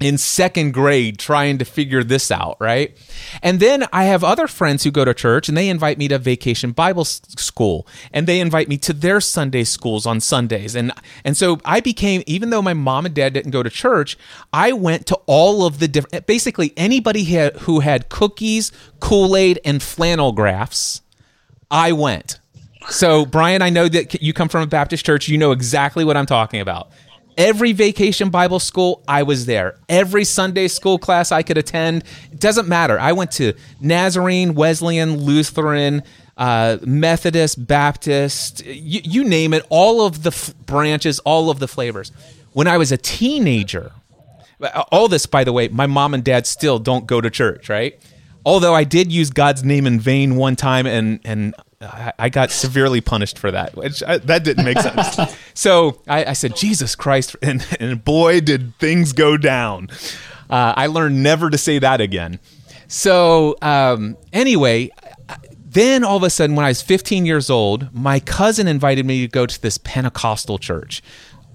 [0.00, 2.96] in second grade trying to figure this out, right?
[3.42, 6.18] And then I have other friends who go to church and they invite me to
[6.18, 10.74] vacation Bible school and they invite me to their Sunday schools on Sundays.
[10.74, 10.92] And
[11.24, 14.18] and so I became even though my mom and dad didn't go to church,
[14.52, 17.24] I went to all of the different basically anybody
[17.60, 21.00] who had cookies, Kool-Aid and flannel graphs,
[21.70, 22.38] I went.
[22.88, 26.16] So Brian, I know that you come from a Baptist church, you know exactly what
[26.16, 26.90] I'm talking about.
[27.36, 29.78] Every vacation Bible school, I was there.
[29.88, 32.98] Every Sunday school class I could attend, it doesn't matter.
[32.98, 36.02] I went to Nazarene, Wesleyan, Lutheran,
[36.36, 41.68] uh, Methodist, Baptist, you, you, name it, all of the f- branches, all of the
[41.68, 42.10] flavors.
[42.52, 43.92] When I was a teenager,
[44.90, 47.98] all this, by the way, my mom and dad still don't go to church, right?
[48.46, 51.52] Although I did use God's name in vain one time, and and
[52.18, 55.36] I got severely punished for that, which I, that didn't make sense.
[55.54, 59.88] so I, I, said, Jesus Christ, and, and, boy, did things go down.
[60.48, 62.40] Uh, I learned never to say that again.
[62.88, 64.90] So um, anyway,
[65.66, 69.20] then all of a sudden, when I was 15 years old, my cousin invited me
[69.22, 71.02] to go to this Pentecostal church.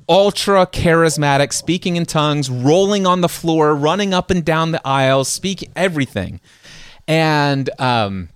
[0.07, 5.29] Ultra charismatic, speaking in tongues, rolling on the floor, running up and down the aisles,
[5.29, 6.41] speaking everything.
[7.07, 8.29] And um,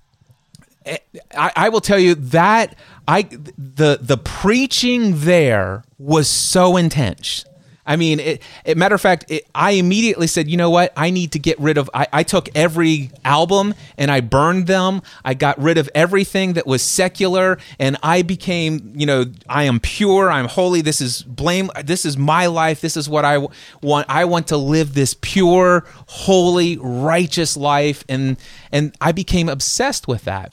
[0.86, 2.76] I, I will tell you that
[3.08, 3.24] I
[3.58, 7.46] the the preaching there was so intense.
[7.86, 10.92] I mean, it, it, matter of fact, it, I immediately said, you know what?
[10.98, 11.90] I need to get rid of.
[11.94, 15.04] I, I, took every album and I burned them.
[15.24, 19.80] I got rid of everything that was secular, and I became, you know, I am
[19.80, 20.32] pure.
[20.32, 20.82] I'm holy.
[20.82, 21.70] This is blame.
[21.84, 22.82] This is my life.
[22.82, 23.38] This is what I
[23.82, 24.08] want.
[24.10, 28.38] I want to live this pure, holy, righteous life, and
[28.72, 30.52] and I became obsessed with that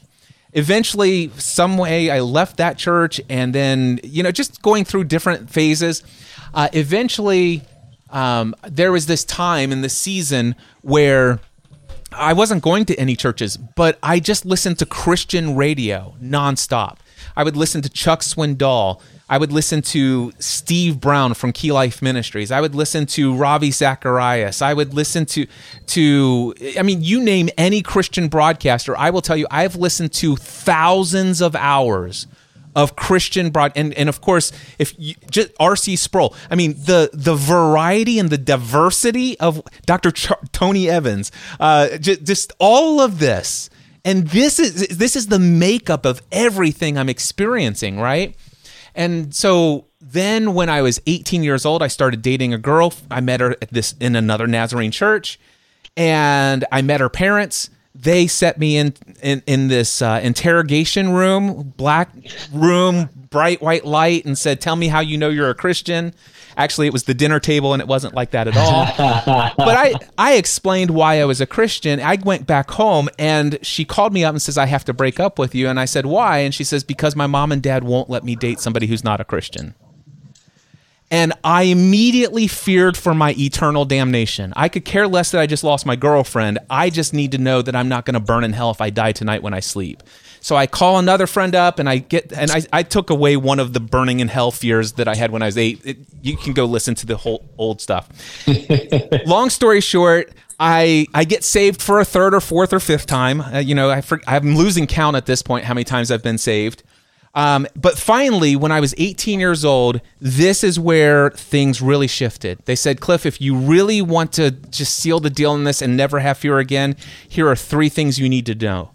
[0.55, 5.49] eventually some way i left that church and then you know just going through different
[5.49, 6.03] phases
[6.55, 7.63] uh, eventually
[8.11, 11.41] um, there was this time in the season where
[12.13, 16.99] i wasn't going to any churches but i just listened to christian radio nonstop
[17.37, 19.01] i would listen to chuck swindoll
[19.33, 22.51] I would listen to Steve Brown from Key Life Ministries.
[22.51, 24.61] I would listen to Ravi Zacharias.
[24.61, 25.47] I would listen to
[25.87, 30.37] to I mean, you name any Christian broadcaster, I will tell you I've listened to
[30.37, 32.27] thousands of hours
[32.75, 37.11] of Christian broad and and of course if you, just RC Sproul I mean the
[37.13, 40.11] the variety and the diversity of Dr.
[40.11, 43.71] Ch- Tony Evans uh, just, just all of this
[44.05, 48.37] and this is this is the makeup of everything I'm experiencing right
[48.95, 52.93] and so then when I was 18 years old, I started dating a girl.
[53.11, 55.39] I met her at this in another Nazarene church
[55.97, 57.71] and I met her parents.
[57.95, 62.11] They set me in in, in this uh, interrogation room, black
[62.53, 66.15] room, bright white light, and said, "Tell me how you know you're a Christian."
[66.57, 68.87] Actually, it was the dinner table, and it wasn't like that at all.
[69.57, 72.01] but I I explained why I was a Christian.
[72.01, 75.21] I went back home, and she called me up and says, "I have to break
[75.21, 77.85] up with you." And I said, "Why?" And she says, "Because my mom and dad
[77.85, 79.75] won't let me date somebody who's not a Christian."
[81.13, 84.55] And I immediately feared for my eternal damnation.
[84.57, 86.59] I could care less that I just lost my girlfriend.
[86.71, 88.89] I just need to know that I'm not going to burn in hell if I
[88.89, 90.03] die tonight when I sleep.
[90.41, 93.61] So I call another friend up and I get and I, I took away one
[93.61, 95.83] of the burning in hell fears that I had when I was eight.
[95.85, 98.09] It, you can go listen to the whole old stuff.
[99.27, 103.43] Long story short, I I get saved for a third or fourth or fifth time.
[103.43, 106.23] Uh, you know, I for, I'm losing count at this point how many times I've
[106.23, 106.83] been saved.
[107.35, 112.59] Um, but finally, when I was 18 years old, this is where things really shifted.
[112.67, 115.97] They said, Cliff, if you really want to just seal the deal in this and
[115.97, 116.95] never have fear again,
[117.27, 118.91] here are three things you need to know.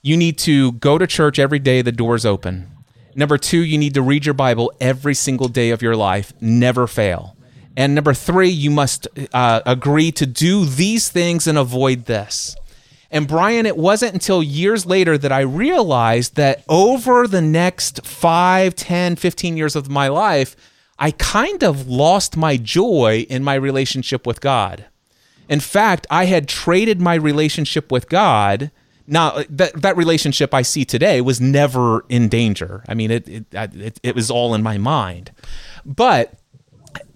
[0.00, 2.70] You need to go to church every day, the door's open.
[3.14, 6.86] Number two, you need to read your Bible every single day of your life, never
[6.86, 7.36] fail.
[7.76, 12.56] And number three, you must uh, agree to do these things and avoid this.
[13.12, 18.74] And Brian, it wasn't until years later that I realized that over the next 5,
[18.74, 20.56] 10, 15 years of my life,
[20.98, 24.86] I kind of lost my joy in my relationship with God.
[25.46, 28.70] In fact, I had traded my relationship with God.
[29.06, 32.82] Now, that, that relationship I see today was never in danger.
[32.88, 35.32] I mean, it, it, it, it was all in my mind.
[35.84, 36.38] But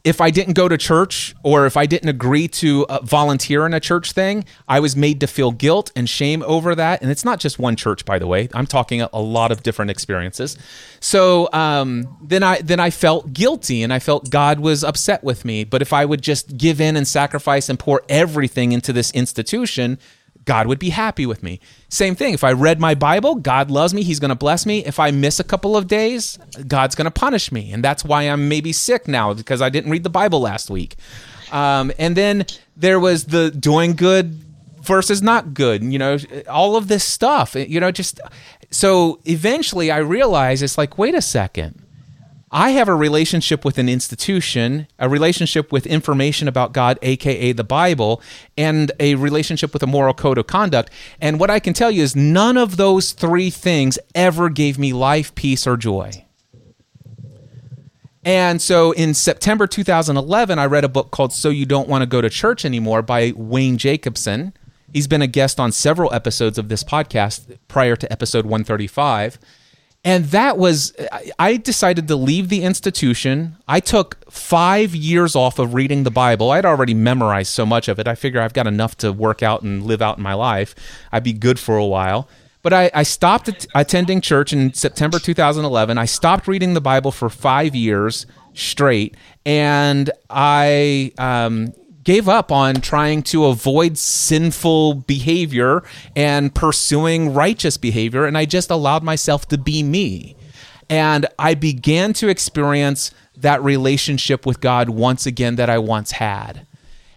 [0.07, 3.75] if I didn't go to church or if I didn't agree to uh, volunteer in
[3.75, 7.03] a church thing, I was made to feel guilt and shame over that.
[7.03, 8.49] And it's not just one church, by the way.
[8.55, 10.57] I'm talking a, a lot of different experiences.
[11.01, 15.45] So um, then I then I felt guilty and I felt God was upset with
[15.45, 15.65] me.
[15.65, 19.99] But if I would just give in and sacrifice and pour everything into this institution,
[20.47, 21.61] God would be happy with me.
[21.89, 22.33] Same thing.
[22.33, 24.03] If I read my Bible, God loves me.
[24.03, 24.85] He's going to bless me.
[24.85, 27.73] If I miss a couple of days, God's going to punish me.
[27.73, 30.97] And that's why I'm maybe sick now because I didn't read the Bible last week.
[31.53, 34.41] Um, and then there was the doing good
[34.81, 36.17] versus not good, you know,
[36.49, 38.21] all of this stuff, you know, just
[38.71, 41.86] so eventually I realized it's like, wait a second
[42.57, 47.63] I have a relationship with an institution, a relationship with information about God, aka the
[47.63, 48.23] Bible,
[48.57, 50.91] and a relationship with a moral code of conduct.
[51.21, 54.95] And what I can tell you is none of those three things ever gave me
[54.95, 56.25] life, peace, or joy.
[58.25, 62.07] And so in September 2011, I read a book called So You Don't Want to
[62.07, 64.55] Go to Church Anymore by Wayne Jacobsen.
[64.95, 69.39] He's been a guest on several episodes of this podcast prior to episode 135
[70.07, 70.95] and that was
[71.39, 73.57] i decided to leave the institution.
[73.67, 76.53] I took five years off of reading the bible.
[76.53, 78.07] I'd already memorized so much of it.
[78.07, 80.75] I figure i've got enough to work out and live out in my life.
[81.13, 82.29] I'd be good for a while.
[82.63, 87.11] But i, I stopped at- attending church in september 2011 i stopped reading the bible
[87.11, 89.17] for five years straight.
[89.45, 91.75] And i um,
[92.07, 95.83] gave up on trying to avoid sinful behavior
[96.15, 98.25] and pursuing righteous behavior.
[98.27, 100.37] And I just allowed myself to be me.
[100.89, 106.65] And I began to experience that relationship with God once again that I once had.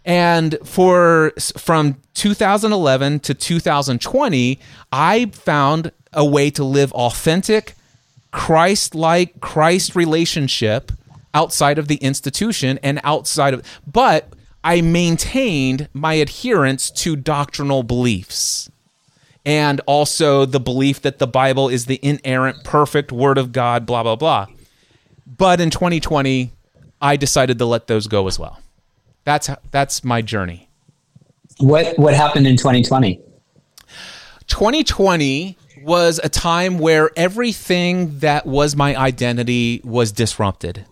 [0.06, 4.60] And for from 2011 to 2020,
[4.92, 7.76] I found a way to live authentic,
[8.32, 10.92] Christ-like Christ relationship
[11.36, 14.34] outside of the institution and outside of but
[14.64, 18.70] I maintained my adherence to doctrinal beliefs
[19.46, 24.04] and also the belief that the Bible is the inerrant, perfect Word of God, blah,
[24.04, 24.48] blah, blah.
[25.26, 26.52] But in 2020,
[27.02, 28.60] I decided to let those go as well.
[29.24, 30.70] That's, that's my journey.
[31.58, 33.22] What, what happened in 2020?
[34.48, 40.86] 2020 was a time where everything that was my identity was disrupted.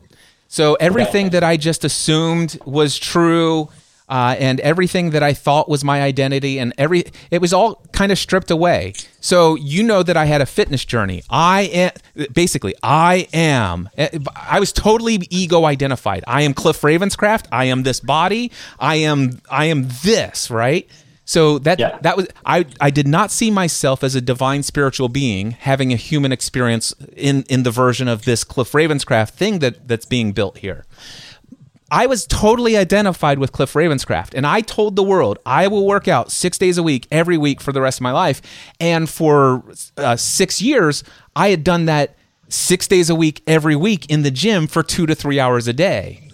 [0.48, 3.70] So everything that I just assumed was true
[4.10, 8.12] uh, and everything that I thought was my identity, and every it was all kind
[8.12, 8.94] of stripped away.
[9.20, 11.24] So you know that I had a fitness journey.
[11.30, 11.92] I am
[12.32, 13.90] basically I am.
[14.36, 16.24] I was totally ego identified.
[16.26, 17.48] I am Cliff Ravenscraft.
[17.52, 18.52] I am this body.
[18.80, 20.90] I am I am this right.
[21.28, 22.00] So that yeah.
[22.02, 25.98] that was I I did not see myself as a divine spiritual being having a
[25.98, 30.60] human experience in in the version of this Cliff Ravenscraft thing that that's being built
[30.60, 30.86] here.
[31.92, 36.08] I was totally identified with Cliff Ravenscraft, and I told the world I will work
[36.08, 38.42] out six days a week, every week for the rest of my life.
[38.80, 39.64] And for
[39.98, 41.04] uh, six years,
[41.36, 42.16] I had done that
[42.48, 45.74] six days a week, every week in the gym for two to three hours a
[45.74, 46.30] day.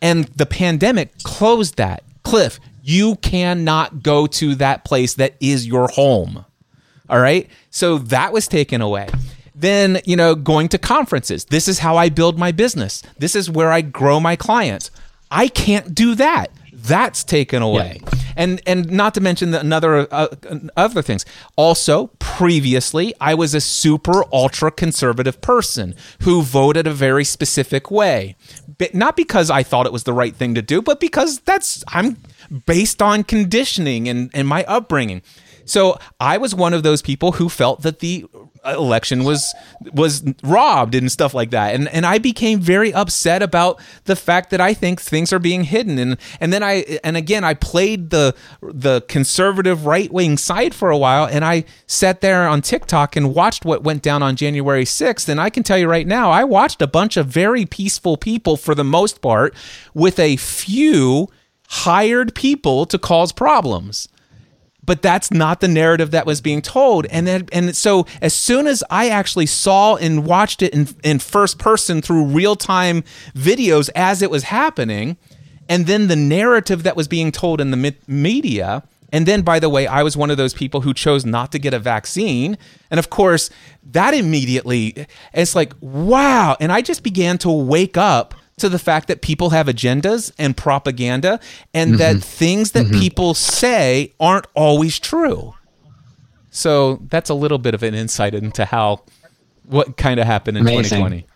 [0.00, 2.02] And the pandemic closed that.
[2.22, 6.44] Cliff, you cannot go to that place that is your home.
[7.10, 7.50] All right.
[7.70, 9.08] So that was taken away.
[9.56, 11.46] Then you know going to conferences.
[11.46, 13.02] This is how i build my business.
[13.18, 14.92] This is where i grow my clients.
[15.30, 16.52] I can't do that.
[16.72, 18.00] That's taken away.
[18.02, 18.10] Yeah.
[18.36, 20.28] and and not to mention the, another uh,
[20.76, 21.24] other things.
[21.56, 28.36] Also previously i was a super ultra conservative person who voted a very specific way.
[28.78, 31.82] But not because i thought it was the right thing to do but because that's
[31.88, 32.18] i'm
[32.66, 35.22] based on conditioning and and my upbringing
[35.66, 38.24] so I was one of those people who felt that the
[38.64, 39.52] uh, election was
[39.92, 41.74] was robbed and stuff like that.
[41.74, 45.64] And and I became very upset about the fact that I think things are being
[45.64, 45.98] hidden.
[45.98, 50.90] And and then I and again I played the the conservative right wing side for
[50.90, 54.84] a while and I sat there on TikTok and watched what went down on January
[54.84, 55.28] 6th.
[55.28, 58.56] And I can tell you right now, I watched a bunch of very peaceful people
[58.56, 59.52] for the most part
[59.94, 61.28] with a few
[61.68, 64.08] hired people to cause problems.
[64.84, 67.06] But that's not the narrative that was being told.
[67.06, 71.18] And then and so as soon as i actually saw and watched it in, in
[71.18, 73.02] first person through real-time
[73.34, 75.16] videos as it was happening
[75.68, 79.68] and then the narrative that was being told in the media and then by the
[79.68, 82.56] way i was one of those people who chose not to get a vaccine.
[82.90, 83.50] And of course
[83.90, 86.56] that immediately it's like wow.
[86.60, 90.56] And i just began to wake up to the fact that people have agendas and
[90.56, 91.38] propaganda
[91.74, 91.98] and mm-hmm.
[91.98, 93.00] that things that mm-hmm.
[93.00, 95.54] people say aren't always true.
[96.50, 99.02] So that's a little bit of an insight into how
[99.64, 100.98] what kind of happened in Amazing.
[100.98, 101.26] 2020.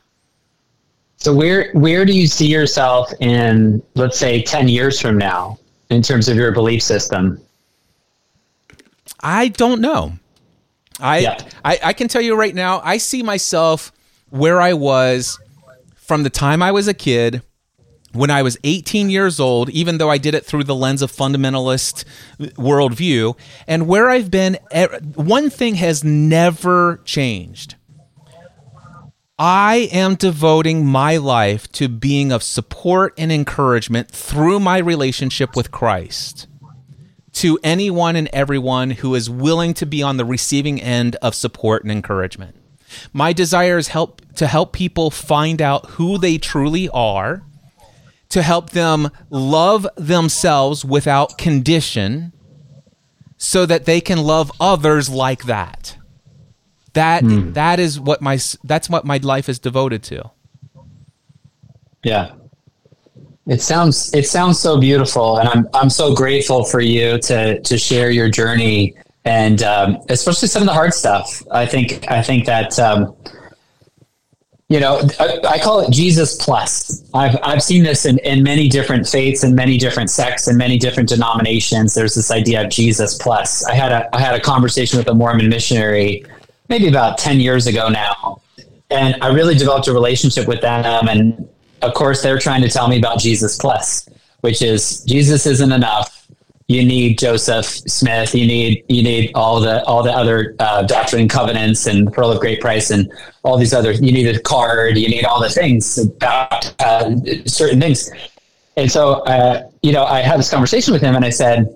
[1.18, 5.58] So where where do you see yourself in let's say 10 years from now
[5.90, 7.38] in terms of your belief system?
[9.22, 10.14] I don't know.
[10.98, 11.38] I, yeah.
[11.62, 13.92] I I can tell you right now, I see myself
[14.30, 15.38] where I was
[16.10, 17.40] from the time I was a kid
[18.10, 21.12] when I was 18 years old, even though I did it through the lens of
[21.12, 22.04] fundamentalist
[22.56, 23.38] worldview,
[23.68, 24.58] and where I've been,
[25.14, 27.76] one thing has never changed.
[29.38, 35.70] I am devoting my life to being of support and encouragement through my relationship with
[35.70, 36.48] Christ
[37.34, 41.84] to anyone and everyone who is willing to be on the receiving end of support
[41.84, 42.56] and encouragement.
[43.12, 47.42] My desire is help to help people find out who they truly are,
[48.30, 52.32] to help them love themselves without condition
[53.36, 55.96] so that they can love others like that.
[56.92, 57.54] That mm.
[57.54, 60.30] that is what my that's what my life is devoted to.
[62.02, 62.32] Yeah.
[63.46, 67.78] It sounds it sounds so beautiful and I'm I'm so grateful for you to to
[67.78, 71.42] share your journey and um, especially some of the hard stuff.
[71.50, 73.14] I think I think that um,
[74.68, 77.04] you know I, I, call it Jesus plus.
[77.12, 80.78] I've I've seen this in, in many different faiths and many different sects and many
[80.78, 81.94] different denominations.
[81.94, 83.64] There's this idea of Jesus plus.
[83.64, 86.24] I had a I had a conversation with a Mormon missionary
[86.68, 88.40] maybe about ten years ago now,
[88.90, 91.08] and I really developed a relationship with them.
[91.08, 91.48] And
[91.82, 94.08] of course, they're trying to tell me about Jesus plus,
[94.40, 96.09] which is Jesus isn't enough
[96.70, 101.22] you need Joseph Smith, you need you need all the all the other uh, doctrine
[101.22, 103.10] and covenants and the pearl of great price and
[103.42, 103.90] all these other.
[103.90, 108.08] You need a card, you need all the things about uh, certain things.
[108.76, 111.66] And so, uh, you know, I had this conversation with him, and I said,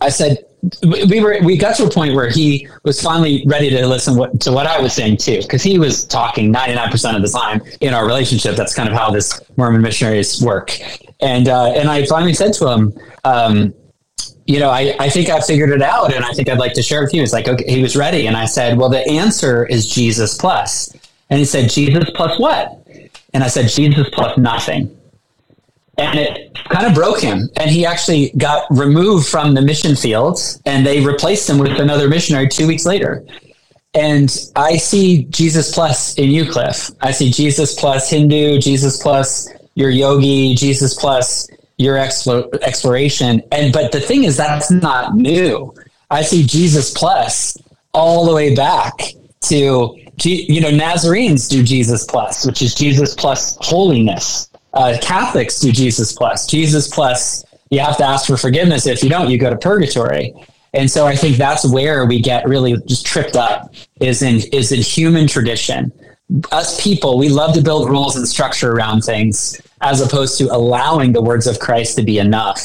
[0.00, 0.38] I said
[0.82, 4.40] we were we got to a point where he was finally ready to listen what,
[4.40, 7.28] to what I was saying too, because he was talking ninety nine percent of the
[7.28, 8.56] time in our relationship.
[8.56, 10.80] That's kind of how this Mormon missionaries work.
[11.20, 12.98] And uh, and I finally said to him.
[13.24, 13.74] Um,
[14.48, 16.82] you know, I, I think I figured it out and I think I'd like to
[16.82, 17.22] share with you.
[17.22, 18.26] It's like, okay, he was ready.
[18.26, 20.90] And I said, well, the answer is Jesus plus.
[21.28, 22.82] And he said, Jesus plus what?
[23.34, 24.96] And I said, Jesus plus nothing.
[25.98, 27.50] And it kind of broke him.
[27.56, 32.08] And he actually got removed from the mission fields and they replaced him with another
[32.08, 33.26] missionary two weeks later.
[33.92, 36.90] And I see Jesus plus in you, Cliff.
[37.02, 41.48] I see Jesus plus Hindu, Jesus plus your yogi, Jesus plus
[41.78, 43.42] your exploration.
[43.52, 45.74] And but the thing is, that's not new.
[46.10, 47.56] I see Jesus plus
[47.94, 53.56] all the way back to you know Nazarenes do Jesus plus, which is Jesus plus
[53.60, 54.50] holiness.
[54.74, 56.46] Uh, Catholics do Jesus plus.
[56.46, 58.86] Jesus plus, you have to ask for forgiveness.
[58.86, 60.34] If you don't, you go to purgatory.
[60.74, 64.72] And so I think that's where we get really just tripped up is in is
[64.72, 65.92] in human tradition.
[66.52, 71.12] Us people, we love to build rules and structure around things as opposed to allowing
[71.12, 72.60] the words of Christ to be enough.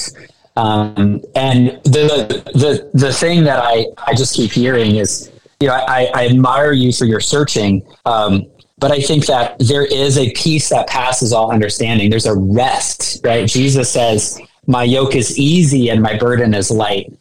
[0.55, 5.73] Um, and the the the thing that I I just keep hearing is, you know,
[5.73, 7.83] I, I admire you for your searching.
[8.05, 8.45] Um,
[8.77, 12.09] but I think that there is a peace that passes all understanding.
[12.09, 13.47] There's a rest, right?
[13.47, 17.11] Jesus says, "My yoke is easy and my burden is light."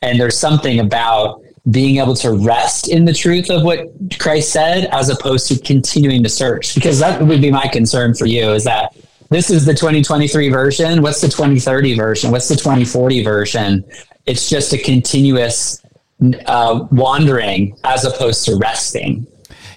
[0.00, 3.88] And there's something about being able to rest in the truth of what
[4.18, 6.74] Christ said as opposed to continuing to search.
[6.74, 8.96] Because that would be my concern for you is that
[9.30, 11.02] this is the 2023 version.
[11.02, 12.30] What's the 2030 version?
[12.30, 13.84] What's the 2040 version?
[14.24, 15.82] It's just a continuous
[16.46, 19.26] uh, wandering as opposed to resting.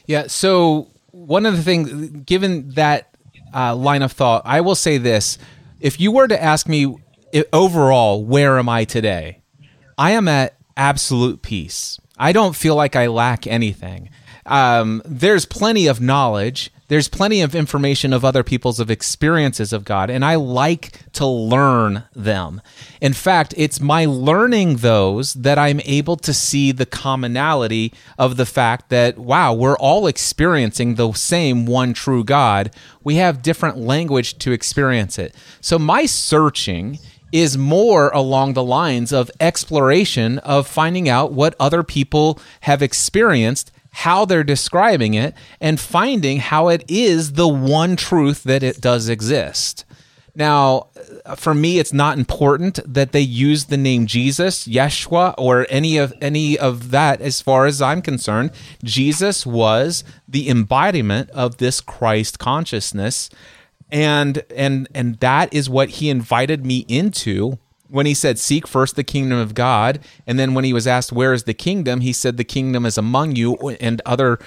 [0.06, 0.28] Yeah.
[0.28, 3.12] So, one of the things, given that
[3.54, 5.38] uh, line of thought, I will say this.
[5.80, 6.96] If you were to ask me
[7.52, 9.42] overall, where am I today?
[9.98, 12.00] I am at absolute peace.
[12.18, 14.10] I don't feel like I lack anything.
[14.48, 16.72] Um, there's plenty of knowledge.
[16.88, 21.26] There's plenty of information of other people's of experiences of God, and I like to
[21.26, 22.62] learn them.
[23.00, 28.48] In fact, it's my learning those that I'm able to see the commonality of the
[28.48, 32.72] fact that wow, we're all experiencing the same one true God.
[33.04, 35.36] We have different language to experience it.
[35.62, 36.98] So my searching
[37.32, 43.72] is more along the lines of exploration of finding out what other people have experienced
[43.92, 49.10] how they're describing it and finding how it is the one truth that it does
[49.10, 49.86] exist.
[50.34, 50.88] Now,
[51.36, 56.14] for me, it's not important that they use the name Jesus, Yeshua, or any of
[56.22, 57.20] any of that.
[57.20, 58.52] As far as I'm concerned,
[58.82, 63.30] Jesus was the embodiment of this Christ consciousness,
[63.92, 67.58] and and and that is what he invited me into
[67.90, 70.00] when he said seek first the kingdom of god.
[70.26, 72.02] And then when he was asked where is the kingdom?
[72.02, 74.40] he said the kingdom is among you and other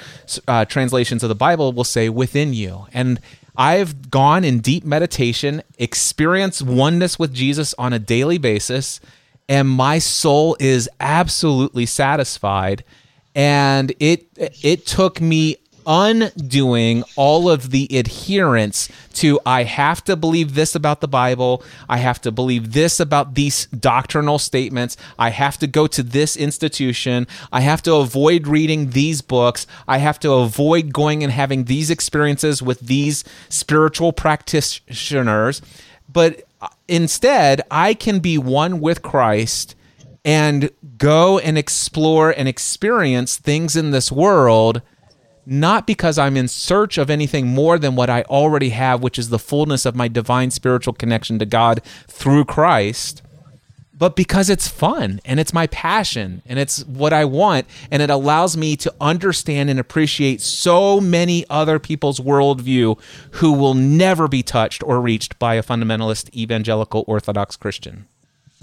[0.49, 2.87] uh, translations of the bible will say within you.
[2.93, 3.21] And
[3.57, 9.01] i've gone in deep meditation experience oneness with jesus on a daily basis
[9.49, 12.85] and my soul is absolutely satisfied.
[13.35, 15.57] And it it took me
[15.87, 21.99] undoing all of the adherence to I have to believe this about the Bible, I
[21.99, 27.27] have to believe this about these doctrinal statements, I have to go to this institution,
[27.53, 31.91] I have to avoid reading these books, I have to avoid going and having these
[31.91, 35.63] experiences with these spiritual practitioners,
[36.13, 39.75] but uh, instead I can be one with Christ
[40.25, 44.81] and go and explore and experience things in this world
[45.47, 49.29] not because I'm in search of anything more than what I already have, which is
[49.29, 53.23] the fullness of my divine spiritual connection to God through Christ,
[53.97, 57.67] but because it's fun and it's my passion and it's what I want.
[57.91, 63.01] And it allows me to understand and appreciate so many other people's worldview
[63.33, 68.07] who will never be touched or reached by a fundamentalist evangelical Orthodox Christian.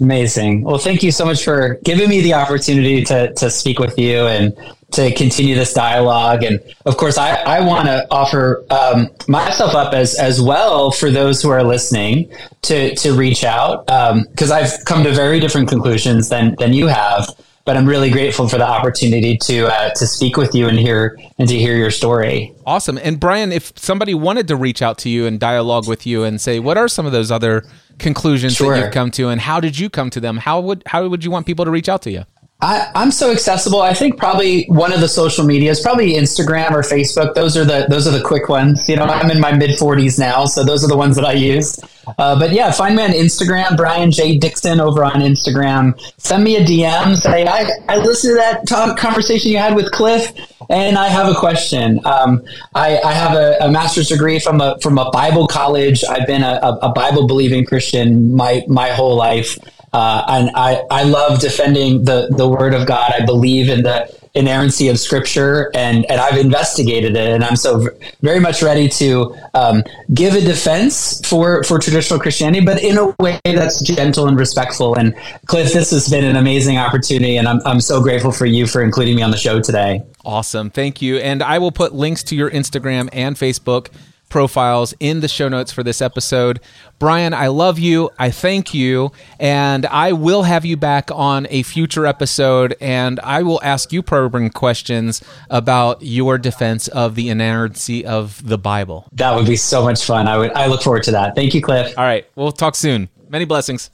[0.00, 0.62] Amazing.
[0.62, 4.26] Well, thank you so much for giving me the opportunity to, to speak with you
[4.26, 4.56] and
[4.92, 6.42] to continue this dialogue.
[6.42, 11.10] And of course, I, I want to offer um, myself up as, as well for
[11.10, 12.30] those who are listening
[12.62, 16.86] to, to reach out because um, I've come to very different conclusions than, than you
[16.86, 17.28] have.
[17.64, 21.16] But I'm really grateful for the opportunity to uh, to speak with you and hear
[21.38, 22.52] and to hear your story.
[22.66, 22.98] Awesome.
[22.98, 26.40] And Brian, if somebody wanted to reach out to you and dialogue with you and
[26.40, 27.64] say, what are some of those other
[27.98, 28.74] conclusions sure.
[28.74, 30.36] that you've come to, and how did you come to them?
[30.36, 32.24] How would how would you want people to reach out to you?
[32.62, 33.82] I, am so accessible.
[33.82, 37.34] I think probably one of the social medias, probably Instagram or Facebook.
[37.34, 38.88] Those are the those are the quick ones.
[38.88, 41.32] You know, I'm in my mid 40s now, so those are the ones that I
[41.32, 41.80] use.
[42.18, 46.00] Uh, but yeah, find me on Instagram, Brian J Dixon over on Instagram.
[46.18, 47.16] Send me a DM.
[47.16, 50.32] Say I, I listened to that talk conversation you had with Cliff,
[50.70, 52.00] and I have a question.
[52.04, 52.44] Um,
[52.76, 56.04] I, I, have a, a, master's degree from a from a Bible college.
[56.04, 59.58] I've been a, a Bible believing Christian my my whole life.
[59.92, 63.12] Uh, and I, I love defending the, the word of God.
[63.18, 67.28] I believe in the inerrancy of scripture and, and I've investigated it.
[67.28, 67.88] And I'm so
[68.22, 69.82] very much ready to um,
[70.14, 74.94] give a defense for, for traditional Christianity, but in a way that's gentle and respectful.
[74.94, 75.14] And
[75.46, 77.36] Cliff, this has been an amazing opportunity.
[77.36, 80.02] And I'm, I'm so grateful for you for including me on the show today.
[80.24, 80.70] Awesome.
[80.70, 81.18] Thank you.
[81.18, 83.88] And I will put links to your Instagram and Facebook
[84.32, 86.58] profiles in the show notes for this episode.
[86.98, 88.08] Brian, I love you.
[88.18, 89.12] I thank you.
[89.38, 94.02] And I will have you back on a future episode and I will ask you
[94.02, 99.06] probing questions about your defense of the inerrancy of the Bible.
[99.12, 100.26] That would be so much fun.
[100.26, 101.34] I would I look forward to that.
[101.34, 101.92] Thank you, Cliff.
[101.98, 102.26] All right.
[102.34, 103.10] We'll talk soon.
[103.28, 103.90] Many blessings.